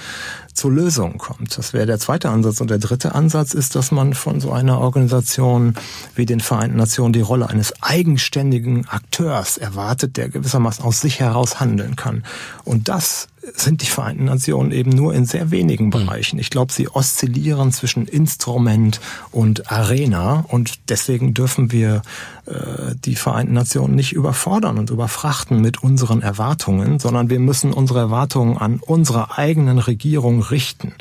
zur 0.54 0.72
Lösung 0.72 1.18
kommt. 1.18 1.58
Das 1.58 1.74
wäre 1.74 1.86
der 1.86 2.00
zweite 2.00 2.30
Ansatz. 2.30 2.62
Und 2.62 2.70
der 2.70 2.78
dritte 2.78 3.16
Ansatz 3.16 3.54
ist, 3.54 3.76
dass 3.76 3.92
man 3.92 4.14
von 4.14 4.40
so 4.40 4.52
einer 4.52 4.80
Organisation 4.80 5.76
wie 6.16 6.26
den 6.26 6.40
Vereinten 6.40 6.78
Nationen 6.78 7.14
die 7.14 7.22
Rolle 7.22 7.50
eines 7.50 7.74
eigenständigen 7.82 8.88
Akteurs 8.88 9.58
erwartet, 9.58 10.18
der 10.18 10.30
gewissermaßen 10.30 10.84
aus 10.84 11.02
sich 11.02 11.20
heraus 11.20 11.60
handeln 11.60 11.96
kann. 11.96 12.24
Und 12.64 12.88
das 12.90 13.28
sind 13.56 13.82
die 13.82 13.88
Vereinten 13.88 14.25
Nationen 14.25 14.71
eben 14.71 14.91
nur 14.91 15.13
in 15.13 15.25
sehr 15.25 15.51
wenigen 15.51 15.86
hm. 15.86 16.06
Bereichen. 16.06 16.39
Ich 16.39 16.49
glaube, 16.49 16.71
sie 16.71 16.89
oszillieren 16.89 17.71
zwischen 17.71 18.06
Instrument 18.06 18.99
und 19.32 19.71
Arena 19.71 20.45
und 20.47 20.89
deswegen 20.89 21.34
dürfen 21.34 21.71
wir 21.71 22.01
äh, 22.45 22.95
die 23.06 23.15
Vereinten 23.15 23.54
Nationen 23.54 23.95
nicht 23.95 24.13
überfordern 24.13 24.77
und 24.77 24.89
überfrachten 24.89 25.62
mit 25.62 25.84
unseren 25.84 26.21
Erwartungen, 26.21 26.99
sondern 26.99 27.30
wir 27.30 27.39
müssen 27.39 27.73
unsere 27.73 27.99
Erwartungen 27.99 28.58
an 28.58 28.80
unsere 28.80 29.38
eigenen 29.38 29.80
Regierung 29.80 30.41
richten. 30.41 30.93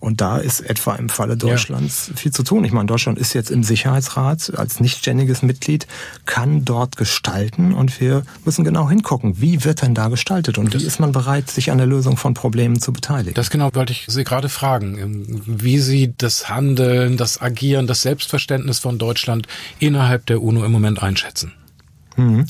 Und 0.00 0.20
da 0.20 0.38
ist 0.38 0.60
etwa 0.60 0.94
im 0.94 1.08
Falle 1.08 1.36
Deutschlands 1.36 2.08
ja. 2.08 2.16
viel 2.16 2.32
zu 2.32 2.42
tun. 2.42 2.64
Ich 2.64 2.72
meine, 2.72 2.86
Deutschland 2.86 3.18
ist 3.18 3.32
jetzt 3.34 3.50
im 3.50 3.62
Sicherheitsrat 3.62 4.52
als 4.56 4.80
nichtständiges 4.80 5.42
Mitglied, 5.42 5.86
kann 6.24 6.64
dort 6.64 6.96
gestalten 6.96 7.72
und 7.72 8.00
wir 8.00 8.22
müssen 8.44 8.64
genau 8.64 8.88
hingucken, 8.88 9.40
wie 9.40 9.64
wird 9.64 9.82
denn 9.82 9.94
da 9.94 10.08
gestaltet 10.08 10.58
und 10.58 10.74
wie 10.74 10.84
ist 10.84 11.00
man 11.00 11.12
bereit, 11.12 11.50
sich 11.50 11.70
an 11.70 11.78
der 11.78 11.85
Lösung 11.86 12.16
von 12.16 12.34
Problemen 12.34 12.80
zu 12.80 12.92
beteiligen. 12.92 13.34
Das 13.34 13.50
genau 13.50 13.74
wollte 13.74 13.92
ich 13.92 14.04
Sie 14.08 14.24
gerade 14.24 14.48
fragen, 14.48 15.42
wie 15.46 15.78
Sie 15.78 16.14
das 16.16 16.48
Handeln, 16.48 17.16
das 17.16 17.40
Agieren, 17.40 17.86
das 17.86 18.02
Selbstverständnis 18.02 18.78
von 18.78 18.98
Deutschland 18.98 19.46
innerhalb 19.78 20.26
der 20.26 20.42
UNO 20.42 20.64
im 20.64 20.72
Moment 20.72 21.02
einschätzen. 21.02 21.52
Mhm. 22.16 22.46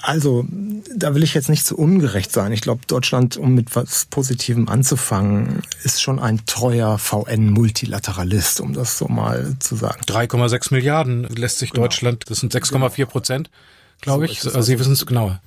Also, 0.00 0.46
da 0.94 1.14
will 1.14 1.22
ich 1.22 1.34
jetzt 1.34 1.48
nicht 1.48 1.66
zu 1.66 1.76
ungerecht 1.76 2.32
sein. 2.32 2.52
Ich 2.52 2.60
glaube, 2.60 2.82
Deutschland, 2.86 3.36
um 3.36 3.54
mit 3.54 3.74
was 3.74 4.06
Positivem 4.06 4.68
anzufangen, 4.68 5.62
ist 5.82 6.00
schon 6.00 6.18
ein 6.18 6.46
treuer 6.46 6.98
VN-Multilateralist, 6.98 8.60
um 8.60 8.74
das 8.74 8.96
so 8.96 9.08
mal 9.08 9.56
zu 9.58 9.76
sagen. 9.76 10.00
3,6 10.06 10.72
Milliarden 10.72 11.24
lässt 11.24 11.58
sich 11.58 11.72
genau. 11.72 11.82
Deutschland, 11.82 12.24
das 12.28 12.38
sind 12.38 12.54
6,4 12.54 13.06
Prozent, 13.06 13.50
glaube 14.00 14.26
so 14.26 14.32
ich. 14.32 14.44
Also 14.44 14.62
Sie 14.62 14.78
wissen 14.78 14.92
es 14.92 15.04
genauer 15.04 15.40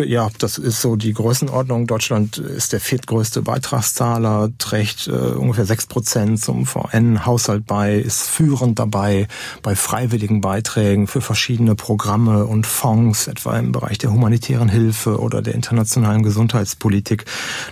ja, 0.00 0.28
das 0.38 0.58
ist 0.58 0.80
so 0.80 0.96
die 0.96 1.12
Größenordnung. 1.12 1.86
Deutschland 1.86 2.38
ist 2.38 2.72
der 2.72 2.80
viertgrößte 2.80 3.42
Beitragszahler, 3.42 4.50
trägt 4.58 5.06
äh, 5.06 5.10
ungefähr 5.10 5.64
sechs 5.64 5.86
Prozent 5.86 6.40
zum 6.40 6.66
VN-Haushalt 6.66 7.66
bei, 7.66 7.96
ist 7.96 8.28
führend 8.28 8.78
dabei 8.78 9.28
bei 9.62 9.76
freiwilligen 9.76 10.40
Beiträgen 10.40 11.06
für 11.06 11.20
verschiedene 11.20 11.74
Programme 11.74 12.46
und 12.46 12.66
Fonds, 12.66 13.28
etwa 13.28 13.58
im 13.58 13.72
Bereich 13.72 13.98
der 13.98 14.10
humanitären 14.10 14.68
Hilfe 14.68 15.20
oder 15.20 15.42
der 15.42 15.54
internationalen 15.54 16.22
Gesundheitspolitik. 16.22 17.24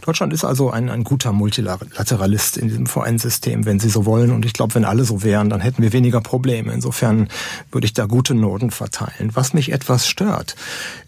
Deutschland 0.04 0.32
ist 0.32 0.44
also 0.44 0.70
ein, 0.70 0.90
ein 0.90 1.04
guter 1.04 1.32
Multilateralist 1.32 2.56
in 2.56 2.68
diesem 2.68 2.86
VN-System, 2.86 3.64
wenn 3.64 3.80
Sie 3.80 3.88
so 3.88 4.06
wollen. 4.06 4.30
Und 4.30 4.44
ich 4.44 4.52
glaube, 4.52 4.74
wenn 4.74 4.84
alle 4.84 5.04
so 5.04 5.22
wären, 5.22 5.50
dann 5.50 5.60
hätten 5.60 5.82
wir 5.82 5.92
weniger 5.92 6.20
Probleme. 6.20 6.72
Insofern 6.72 7.28
würde 7.70 7.86
ich 7.86 7.92
da 7.92 8.06
gute 8.06 8.34
Noten 8.34 8.70
verteilen. 8.70 9.30
Was 9.34 9.54
mich 9.54 9.72
etwas 9.72 10.06
stört 10.06 10.54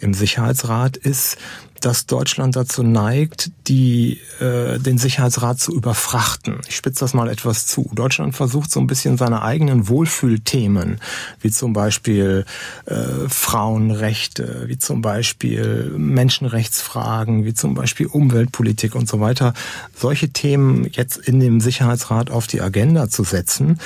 im 0.00 0.14
Sicherheitsrat 0.14 0.96
ist, 1.04 1.38
dass 1.84 2.06
Deutschland 2.06 2.56
dazu 2.56 2.82
neigt, 2.82 3.50
die, 3.66 4.18
äh, 4.40 4.78
den 4.78 4.96
Sicherheitsrat 4.96 5.60
zu 5.60 5.74
überfrachten. 5.74 6.60
Ich 6.66 6.76
spitze 6.76 7.00
das 7.00 7.12
mal 7.12 7.28
etwas 7.28 7.66
zu. 7.66 7.90
Deutschland 7.94 8.34
versucht 8.34 8.70
so 8.70 8.80
ein 8.80 8.86
bisschen 8.86 9.18
seine 9.18 9.42
eigenen 9.42 9.86
Wohlfühlthemen, 9.88 10.98
wie 11.40 11.50
zum 11.50 11.74
Beispiel 11.74 12.46
äh, 12.86 13.28
Frauenrechte, 13.28 14.64
wie 14.66 14.78
zum 14.78 15.02
Beispiel 15.02 15.92
Menschenrechtsfragen, 15.96 17.44
wie 17.44 17.54
zum 17.54 17.74
Beispiel 17.74 18.06
Umweltpolitik 18.06 18.94
und 18.94 19.06
so 19.06 19.20
weiter, 19.20 19.52
solche 19.94 20.30
Themen 20.30 20.88
jetzt 20.90 21.18
in 21.18 21.38
dem 21.38 21.60
Sicherheitsrat 21.60 22.30
auf 22.30 22.46
die 22.46 22.62
Agenda 22.62 23.10
zu 23.10 23.24
setzen, 23.24 23.78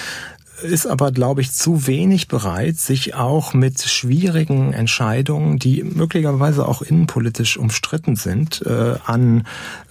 ist 0.62 0.86
aber, 0.86 1.12
glaube 1.12 1.40
ich, 1.40 1.52
zu 1.52 1.86
wenig 1.86 2.28
bereit, 2.28 2.76
sich 2.76 3.14
auch 3.14 3.54
mit 3.54 3.80
schwierigen 3.82 4.72
Entscheidungen, 4.72 5.58
die 5.58 5.82
möglicherweise 5.84 6.66
auch 6.66 6.82
innenpolitisch 6.82 7.56
umstritten 7.56 8.16
sind, 8.16 8.62
äh, 8.66 8.96
an 9.04 9.46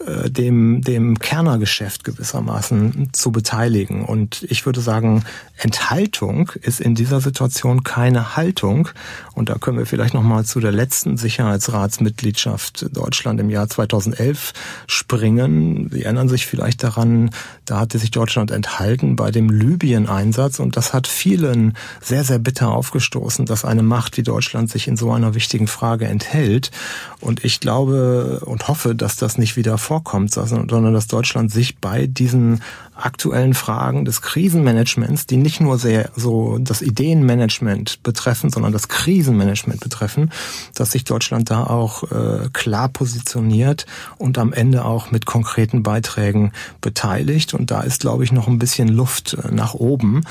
äh, 0.05 0.29
dem, 0.29 0.81
dem 0.81 1.19
Kernergeschäft 1.19 2.03
gewissermaßen 2.03 3.09
zu 3.13 3.31
beteiligen. 3.31 4.03
Und 4.03 4.45
ich 4.49 4.65
würde 4.65 4.81
sagen, 4.81 5.23
Enthaltung 5.57 6.51
ist 6.61 6.81
in 6.81 6.95
dieser 6.95 7.21
Situation 7.21 7.83
keine 7.83 8.35
Haltung. 8.35 8.89
Und 9.33 9.49
da 9.49 9.55
können 9.55 9.77
wir 9.77 9.85
vielleicht 9.85 10.13
nochmal 10.13 10.45
zu 10.45 10.59
der 10.59 10.71
letzten 10.71 11.17
Sicherheitsratsmitgliedschaft 11.17 12.95
Deutschland 12.95 13.39
im 13.39 13.49
Jahr 13.49 13.69
2011 13.69 14.53
springen. 14.87 15.89
Sie 15.91 16.03
erinnern 16.03 16.29
sich 16.29 16.45
vielleicht 16.45 16.83
daran, 16.83 17.31
da 17.65 17.79
hatte 17.79 17.99
sich 17.99 18.11
Deutschland 18.11 18.51
enthalten 18.51 19.15
bei 19.15 19.31
dem 19.31 19.49
Libyen-Einsatz 19.49 20.56
und 20.59 20.77
das 20.77 20.93
hat 20.93 21.07
vielen 21.07 21.75
sehr, 22.01 22.23
sehr 22.23 22.39
bitter 22.39 22.69
aufgestoßen, 22.69 23.45
dass 23.45 23.65
eine 23.65 23.83
Macht 23.83 24.17
wie 24.17 24.23
Deutschland 24.23 24.69
sich 24.69 24.87
in 24.87 24.97
so 24.97 25.11
einer 25.11 25.35
wichtigen 25.35 25.67
Frage 25.67 26.05
enthält. 26.05 26.71
Und 27.19 27.43
ich 27.43 27.59
glaube 27.59 28.41
und 28.45 28.67
hoffe, 28.67 28.95
dass 28.95 29.15
das 29.15 29.37
nicht 29.37 29.55
wieder 29.55 29.77
vorkommt, 29.77 30.33
sondern 30.33 30.93
dass 30.93 31.07
Deutschland 31.07 31.51
sich 31.51 31.77
bei 31.77 32.07
diesen 32.07 32.61
aktuellen 32.97 33.53
Fragen 33.53 34.05
des 34.05 34.21
Krisenmanagements, 34.21 35.25
die 35.25 35.37
nicht 35.37 35.61
nur 35.61 35.77
sehr 35.77 36.11
so 36.15 36.57
das 36.59 36.81
Ideenmanagement 36.81 38.03
betreffen, 38.03 38.49
sondern 38.49 38.71
das 38.71 38.87
Krisenmanagement 38.87 39.79
betreffen, 39.79 40.31
dass 40.73 40.91
sich 40.91 41.03
Deutschland 41.03 41.49
da 41.49 41.65
auch 41.65 42.03
äh, 42.11 42.49
klar 42.53 42.89
positioniert 42.89 43.85
und 44.17 44.37
am 44.37 44.53
Ende 44.53 44.85
auch 44.85 45.11
mit 45.11 45.25
konkreten 45.25 45.83
Beiträgen 45.83 46.51
beteiligt. 46.81 47.53
Und 47.53 47.71
da 47.71 47.81
ist, 47.81 48.01
glaube 48.01 48.23
ich, 48.23 48.31
noch 48.31 48.47
ein 48.47 48.59
bisschen 48.59 48.87
Luft 48.87 49.33
äh, 49.33 49.51
nach 49.51 49.73
oben. 49.73 50.23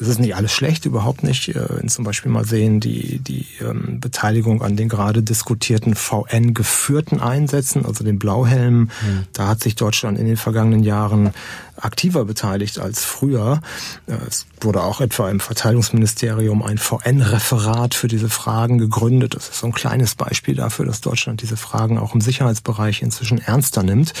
Es 0.00 0.06
ist 0.06 0.20
nicht 0.20 0.36
alles 0.36 0.52
schlecht, 0.52 0.86
überhaupt 0.86 1.22
nicht. 1.22 1.48
Äh, 1.48 1.66
wenn 1.70 1.88
zum 1.88 2.04
Beispiel 2.04 2.30
mal 2.30 2.44
sehen, 2.44 2.80
die, 2.80 3.18
die 3.18 3.46
ähm, 3.60 4.00
Beteiligung 4.00 4.62
an 4.62 4.76
den 4.76 4.88
gerade 4.88 5.22
diskutierten 5.22 5.94
VN-geführten 5.94 7.20
Einsätzen, 7.20 7.84
also 7.84 8.04
den 8.04 8.18
Blauhelmen, 8.18 8.80
mhm. 8.82 9.26
da 9.32 9.48
hat 9.48 9.62
sich 9.62 9.74
Deutschland 9.74 10.18
in 10.18 10.26
den 10.26 10.36
vergangenen 10.36 10.82
Jahren 10.82 11.30
aktiver 11.80 12.24
beteiligt 12.24 12.78
als 12.78 13.04
früher. 13.04 13.60
Äh, 14.06 14.14
es 14.26 14.46
wurde 14.60 14.82
auch 14.82 15.00
etwa 15.00 15.30
im 15.30 15.40
Verteidigungsministerium 15.40 16.62
ein 16.62 16.78
VN-Referat 16.78 17.94
für 17.94 18.08
diese 18.08 18.28
Fragen 18.28 18.78
gegründet. 18.78 19.34
Das 19.34 19.48
ist 19.48 19.60
so 19.60 19.66
ein 19.66 19.72
kleines 19.72 20.14
Beispiel 20.14 20.54
dafür, 20.54 20.84
dass 20.84 21.00
Deutschland 21.00 21.42
diese 21.42 21.56
Fragen 21.56 21.98
auch 21.98 22.14
im 22.14 22.20
Sicherheitsbereich 22.20 23.02
inzwischen 23.02 23.38
ernster 23.38 23.82
nimmt. 23.82 24.12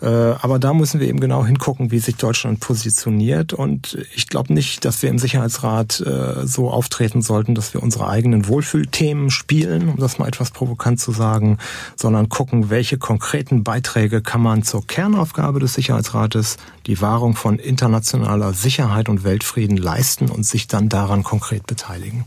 Äh, 0.00 0.06
aber 0.06 0.58
da 0.58 0.74
müssen 0.74 1.00
wir 1.00 1.08
eben 1.08 1.20
genau 1.20 1.44
hingucken, 1.44 1.90
wie 1.90 1.98
sich 1.98 2.16
Deutschland 2.16 2.60
positioniert. 2.60 3.52
Und 3.52 3.98
ich 4.14 4.28
glaube 4.28 4.52
nicht, 4.52 4.84
dass 4.84 5.02
wir 5.02 5.10
im 5.10 5.18
Sicherheitsrat 5.18 6.00
äh, 6.00 6.46
so 6.46 6.70
auftreten 6.70 7.22
sollten, 7.22 7.54
dass 7.54 7.74
wir 7.74 7.82
unsere 7.82 8.08
eigenen 8.08 8.48
Wohlfühlthemen 8.48 9.30
spielen, 9.30 9.88
um 9.88 9.96
das 9.98 10.18
mal 10.18 10.28
etwas 10.28 10.50
provokant 10.50 11.00
zu 11.00 11.12
sagen, 11.12 11.58
sondern 11.96 12.28
gucken, 12.28 12.70
welche 12.70 12.98
konkreten 12.98 13.64
Beiträge 13.64 14.22
kann 14.22 14.40
man 14.40 14.62
zur 14.62 14.86
Kernaufgabe 14.86 15.60
des 15.60 15.74
Sicherheitsrates, 15.74 16.56
die 16.86 17.00
Wahrung 17.04 17.36
von 17.36 17.58
internationaler 17.58 18.54
Sicherheit 18.54 19.10
und 19.10 19.24
Weltfrieden 19.24 19.76
leisten 19.76 20.30
und 20.30 20.46
sich 20.46 20.68
dann 20.68 20.88
daran 20.88 21.22
konkret 21.22 21.66
beteiligen. 21.66 22.24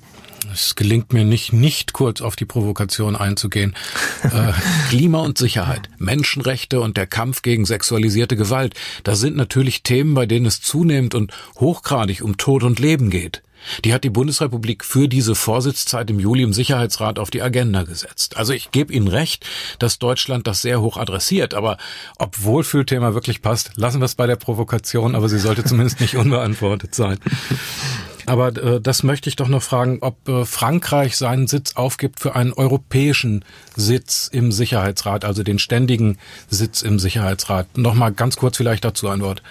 Es 0.54 0.76
gelingt 0.76 1.14
mir 1.14 1.26
nicht, 1.26 1.52
nicht 1.52 1.94
kurz 1.94 2.22
auf 2.22 2.36
die 2.36 2.46
Provokation 2.46 3.16
einzugehen. 3.16 3.76
Äh, 4.24 4.52
Klima 4.90 5.20
und 5.20 5.38
Sicherheit, 5.38 5.90
Menschenrechte 6.00 6.82
und 6.82 6.98
der 6.98 7.08
Kampf 7.08 7.44
gegen 7.44 7.66
sexualisierte 7.66 8.36
Gewalt, 8.36 8.74
das 9.04 9.20
sind 9.20 9.36
natürlich 9.36 9.84
Themen, 9.84 10.16
bei 10.16 10.26
denen 10.26 10.46
es 10.46 10.60
zunehmend 10.62 11.16
und 11.16 11.32
hochgradig 11.60 12.22
um 12.24 12.36
Tod 12.38 12.64
und 12.64 12.80
Leben 12.80 13.10
geht. 13.10 13.42
Die 13.86 13.94
hat 13.94 14.04
die 14.04 14.10
Bundesrepublik 14.10 14.84
für 14.84 15.08
diese 15.08 15.36
Vorsitzzeit 15.36 16.10
im 16.10 16.20
Juli 16.20 16.44
im 16.44 16.54
Sicherheitsrat 16.54 17.20
auf 17.20 17.30
die 17.30 17.42
Agenda 17.42 17.84
gesetzt. 17.84 18.38
Also 18.38 18.54
ich 18.54 18.72
gebe 18.72 18.94
Ihnen 18.94 19.08
recht, 19.08 19.46
dass 19.80 20.00
Deutschland 20.00 20.48
das 20.48 20.62
sehr 20.62 20.82
hoch 20.82 20.98
adressiert, 20.98 21.54
aber 21.54 21.78
ob 22.18 22.44
Wohlfühlthema 22.44 23.14
wirklich 23.14 23.42
passt, 23.42 23.72
lassen 23.76 24.02
wir 24.02 24.06
es 24.06 24.16
bei 24.16 24.28
der 24.28 24.36
Provokation, 24.36 25.16
aber 25.16 25.30
sie 25.30 25.40
sollte 25.40 25.64
zumindest 25.64 26.00
nicht 26.00 26.16
unbeantwortet 26.18 26.96
sein. 26.96 27.20
Aber 28.28 28.50
äh, 28.58 28.82
das 28.82 29.04
möchte 29.04 29.30
ich 29.30 29.38
doch 29.38 29.48
noch 29.48 29.64
fragen, 29.64 30.00
ob 30.02 30.28
äh, 30.28 30.46
Frankreich 30.46 31.16
seinen 31.16 31.48
Sitz 31.48 31.76
aufgibt 31.78 32.20
für 32.20 32.36
einen 32.36 32.52
europäischen 32.52 33.46
Sitz 33.76 34.30
im 34.32 34.52
Sicherheitsrat, 34.52 35.24
also 35.24 35.44
den 35.44 35.60
ständigen 35.60 36.18
Sitz 36.50 36.82
im 36.82 37.00
Sicherheitsrat. 37.00 37.78
Noch 37.78 37.94
mal 37.94 38.12
ganz 38.12 38.36
kurz 38.36 38.58
vielleicht 38.58 38.84
dazu 38.84 39.08
ein 39.08 39.22
Wort. 39.22 39.42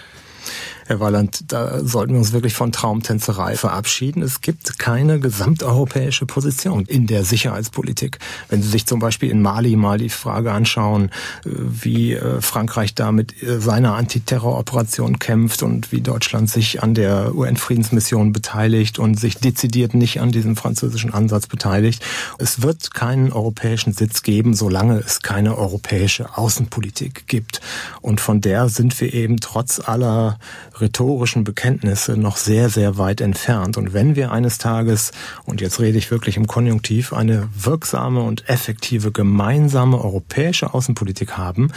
Herr 0.87 1.01
Walland, 1.01 1.53
da 1.53 1.83
sollten 1.83 2.13
wir 2.13 2.21
uns 2.21 2.33
wirklich 2.33 2.55
von 2.55 2.71
Traumtänzerei 2.71 3.57
verabschieden. 3.57 4.23
Es 4.23 4.41
gibt 4.41 4.79
keine 4.79 5.19
gesamteuropäische 5.19 6.27
Position 6.27 6.85
in 6.87 7.09
der 7.09 7.25
Sicherheitspolitik. 7.25 8.19
Wenn 8.49 8.63
Sie 8.63 8.69
sich 8.69 8.87
zum 8.87 9.01
Beispiel 9.01 9.31
in 9.31 9.43
Mali 9.43 9.75
mal 9.75 9.99
die 9.99 10.11
Frage 10.11 10.53
anschauen, 10.53 11.11
äh, 11.45 11.51
wie 11.51 12.13
äh, 12.13 12.41
Frankreich 12.41 12.95
da 12.95 13.11
mit 13.11 13.43
äh, 13.43 13.61
seiner 13.61 13.97
Antiterroroperation 13.97 15.19
kämpft 15.19 15.65
und 15.65 15.91
wie 15.91 16.03
Deutschland 16.03 16.51
sich 16.51 16.85
an 16.85 16.95
der 16.95 17.35
UN-Friedensmission 17.35 18.33
beteiligt 18.33 19.01
und 19.01 19.19
sich 19.19 19.39
dezidiert 19.39 19.93
nicht 19.93 20.21
an 20.21 20.31
diesem 20.31 20.55
französischen 20.55 21.13
Ansatz 21.13 21.49
beteiligt. 21.49 22.05
Es 22.39 22.63
wird 22.63 22.95
keinen 22.95 23.33
europäischen 23.33 23.93
Sitz 23.93 24.23
geben, 24.23 24.55
solange 24.55 25.01
es 25.01 25.21
keine 25.21 25.59
europäische 25.59 26.39
Außenpolitik 26.39 27.27
gibt. 27.27 27.61
Und 28.03 28.21
von 28.21 28.41
der 28.41 28.69
sind 28.69 29.01
wir 29.01 29.13
eben 29.13 29.39
trotz 29.39 29.81
aller 29.81 30.39
rhetorischen 30.81 31.45
Bekenntnisse 31.45 32.17
noch 32.17 32.37
sehr, 32.37 32.69
sehr 32.69 32.99
weit 32.99 33.21
entfernt. 33.21 33.77
Und 33.77 33.93
wenn 33.93 34.17
wir 34.17 34.33
eines 34.33 34.59
Tages, 34.59 35.13
und 35.45 35.61
jetzt 35.61 35.81
rede 35.81 35.99
ich 35.99 36.11
wirklich 36.11 36.37
im 36.37 36.47
Konjunktiv, 36.47 37.13
eine 37.13 37.49
wirksame 37.55 38.21
und 38.21 38.49
effektive 38.49 39.13
gemeinsame 39.13 40.03
europäische 40.03 40.75
Außenpolitik 40.75 41.37
haben, 41.37 41.73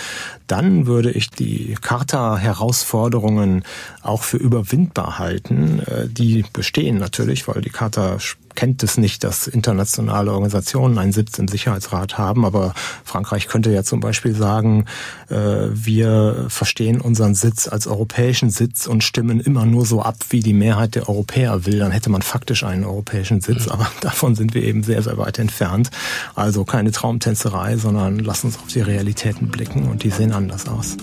dann 0.47 0.86
würde 0.88 1.12
ich 1.12 1.30
die 1.30 1.76
Charta-Herausforderungen 1.82 3.64
auch 4.02 4.24
für 4.24 4.38
überwindbar 4.38 5.20
halten. 5.20 5.80
Äh, 5.86 6.08
die 6.08 6.43
bestehen 6.52 6.97
natürlich, 6.97 7.47
weil 7.47 7.62
die 7.62 7.70
Charta 7.70 8.18
kennt 8.60 8.84
es 8.84 8.97
nicht, 8.97 9.24
dass 9.24 9.47
internationale 9.47 10.34
Organisationen 10.34 10.97
einen 10.97 11.14
Sitz 11.14 11.39
im 11.39 11.47
Sicherheitsrat 11.47 12.18
haben, 12.18 12.43
aber 12.43 12.74
Frankreich 13.05 13.47
könnte 13.47 13.72
ja 13.72 13.86
zum 13.86 14.01
Beispiel 14.01 14.36
sagen, 14.36 14.84
äh, 15.30 15.36
wir 15.72 16.47
verstehen 16.49 16.99
unseren 16.99 17.36
Sitz 17.36 17.70
als 17.70 17.88
europäischen 17.88 18.49
Sitz 18.49 18.86
und 18.86 19.01
stimmen 19.01 19.39
immer 19.39 19.66
nur 19.66 19.86
so 19.86 20.01
ab, 20.01 20.18
wie 20.32 20.41
die 20.41 20.51
Mehrheit 20.51 20.95
der 20.95 21.07
Europäer 21.07 21.66
will. 21.66 21.80
Dann 21.80 21.91
hätte 21.91 22.10
man 22.10 22.22
faktisch 22.22 22.66
einen 22.66 22.84
europäischen 22.84 23.39
Sitz, 23.39 23.70
aber 23.70 23.89
davon 24.01 24.36
sind 24.36 24.53
wir 24.53 24.64
eben 24.64 24.84
sehr, 24.84 25.03
sehr 25.03 25.18
weit 25.18 25.39
entfernt. 25.39 25.89
Also 26.36 26.66
keine 26.66 26.91
Traumtänzerei, 26.91 27.78
sondern 27.78 28.20
lass 28.20 28.43
uns 28.43 28.57
auf 28.57 28.68
die 28.68 28.82
Realitäten 28.82 29.47
blicken 29.47 29.88
und 29.88 30.03
die 30.03 30.10
sehen 30.10 30.34
anders 30.34 30.68
aus. 30.68 30.97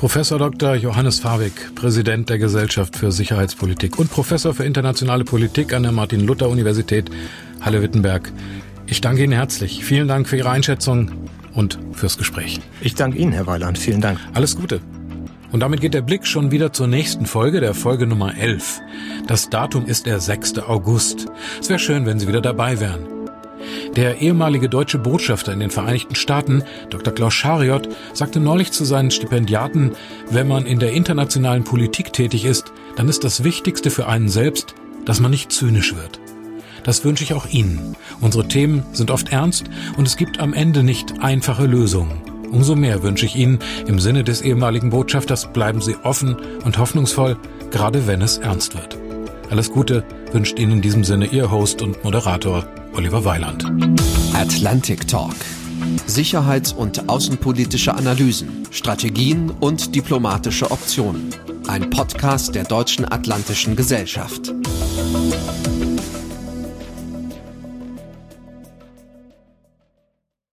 Professor 0.00 0.38
Dr. 0.38 0.76
Johannes 0.76 1.20
Fawig, 1.20 1.52
Präsident 1.74 2.30
der 2.30 2.38
Gesellschaft 2.38 2.96
für 2.96 3.12
Sicherheitspolitik 3.12 3.98
und 3.98 4.10
Professor 4.10 4.54
für 4.54 4.64
internationale 4.64 5.24
Politik 5.24 5.74
an 5.74 5.82
der 5.82 5.92
Martin-Luther-Universität 5.92 7.10
Halle-Wittenberg. 7.60 8.32
Ich 8.86 9.02
danke 9.02 9.24
Ihnen 9.24 9.34
herzlich. 9.34 9.84
Vielen 9.84 10.08
Dank 10.08 10.26
für 10.26 10.38
Ihre 10.38 10.48
Einschätzung 10.48 11.10
und 11.52 11.78
fürs 11.92 12.16
Gespräch. 12.16 12.60
Ich 12.80 12.94
danke 12.94 13.18
Ihnen, 13.18 13.32
Herr 13.32 13.46
Weiland. 13.46 13.76
Vielen 13.76 14.00
Dank. 14.00 14.18
Alles 14.32 14.56
Gute. 14.56 14.80
Und 15.52 15.60
damit 15.60 15.82
geht 15.82 15.92
der 15.92 16.00
Blick 16.00 16.26
schon 16.26 16.50
wieder 16.50 16.72
zur 16.72 16.86
nächsten 16.86 17.26
Folge, 17.26 17.60
der 17.60 17.74
Folge 17.74 18.06
Nummer 18.06 18.34
11. 18.38 18.80
Das 19.26 19.50
Datum 19.50 19.84
ist 19.84 20.06
der 20.06 20.18
6. 20.18 20.60
August. 20.60 21.26
Es 21.60 21.68
wäre 21.68 21.78
schön, 21.78 22.06
wenn 22.06 22.18
Sie 22.18 22.26
wieder 22.26 22.40
dabei 22.40 22.80
wären. 22.80 23.19
Der 23.96 24.20
ehemalige 24.20 24.68
deutsche 24.68 24.98
Botschafter 24.98 25.52
in 25.52 25.60
den 25.60 25.70
Vereinigten 25.70 26.14
Staaten, 26.14 26.62
Dr. 26.90 27.12
Klaus 27.12 27.34
Schariot, 27.34 27.88
sagte 28.12 28.40
neulich 28.40 28.72
zu 28.72 28.84
seinen 28.84 29.10
Stipendiaten, 29.10 29.92
wenn 30.30 30.48
man 30.48 30.66
in 30.66 30.78
der 30.78 30.92
internationalen 30.92 31.64
Politik 31.64 32.12
tätig 32.12 32.44
ist, 32.44 32.72
dann 32.96 33.08
ist 33.08 33.24
das 33.24 33.44
Wichtigste 33.44 33.90
für 33.90 34.06
einen 34.06 34.28
selbst, 34.28 34.74
dass 35.04 35.20
man 35.20 35.30
nicht 35.30 35.52
zynisch 35.52 35.94
wird. 35.94 36.20
Das 36.84 37.04
wünsche 37.04 37.24
ich 37.24 37.34
auch 37.34 37.46
Ihnen. 37.46 37.96
Unsere 38.20 38.48
Themen 38.48 38.84
sind 38.92 39.10
oft 39.10 39.32
ernst 39.32 39.64
und 39.96 40.06
es 40.06 40.16
gibt 40.16 40.40
am 40.40 40.54
Ende 40.54 40.82
nicht 40.82 41.20
einfache 41.20 41.66
Lösungen. 41.66 42.22
Umso 42.50 42.74
mehr 42.74 43.02
wünsche 43.02 43.26
ich 43.26 43.36
Ihnen 43.36 43.60
im 43.86 44.00
Sinne 44.00 44.24
des 44.24 44.42
ehemaligen 44.42 44.90
Botschafters, 44.90 45.52
bleiben 45.52 45.80
Sie 45.80 45.96
offen 46.02 46.36
und 46.64 46.78
hoffnungsvoll, 46.78 47.36
gerade 47.70 48.06
wenn 48.06 48.22
es 48.22 48.38
ernst 48.38 48.74
wird. 48.74 48.98
Alles 49.50 49.70
Gute 49.70 50.04
wünscht 50.32 50.58
Ihnen 50.58 50.72
in 50.72 50.82
diesem 50.82 51.04
Sinne 51.04 51.26
Ihr 51.26 51.50
Host 51.50 51.82
und 51.82 52.02
Moderator 52.02 52.64
Oliver 52.92 53.24
Weiland. 53.24 53.64
Atlantic 54.34 55.06
Talk. 55.06 55.34
Sicherheits- 56.06 56.72
und 56.72 57.08
außenpolitische 57.08 57.94
Analysen, 57.94 58.64
Strategien 58.70 59.50
und 59.60 59.94
diplomatische 59.94 60.70
Optionen. 60.70 61.30
Ein 61.68 61.90
Podcast 61.90 62.54
der 62.54 62.64
Deutschen 62.64 63.10
Atlantischen 63.10 63.76
Gesellschaft. 63.76 64.52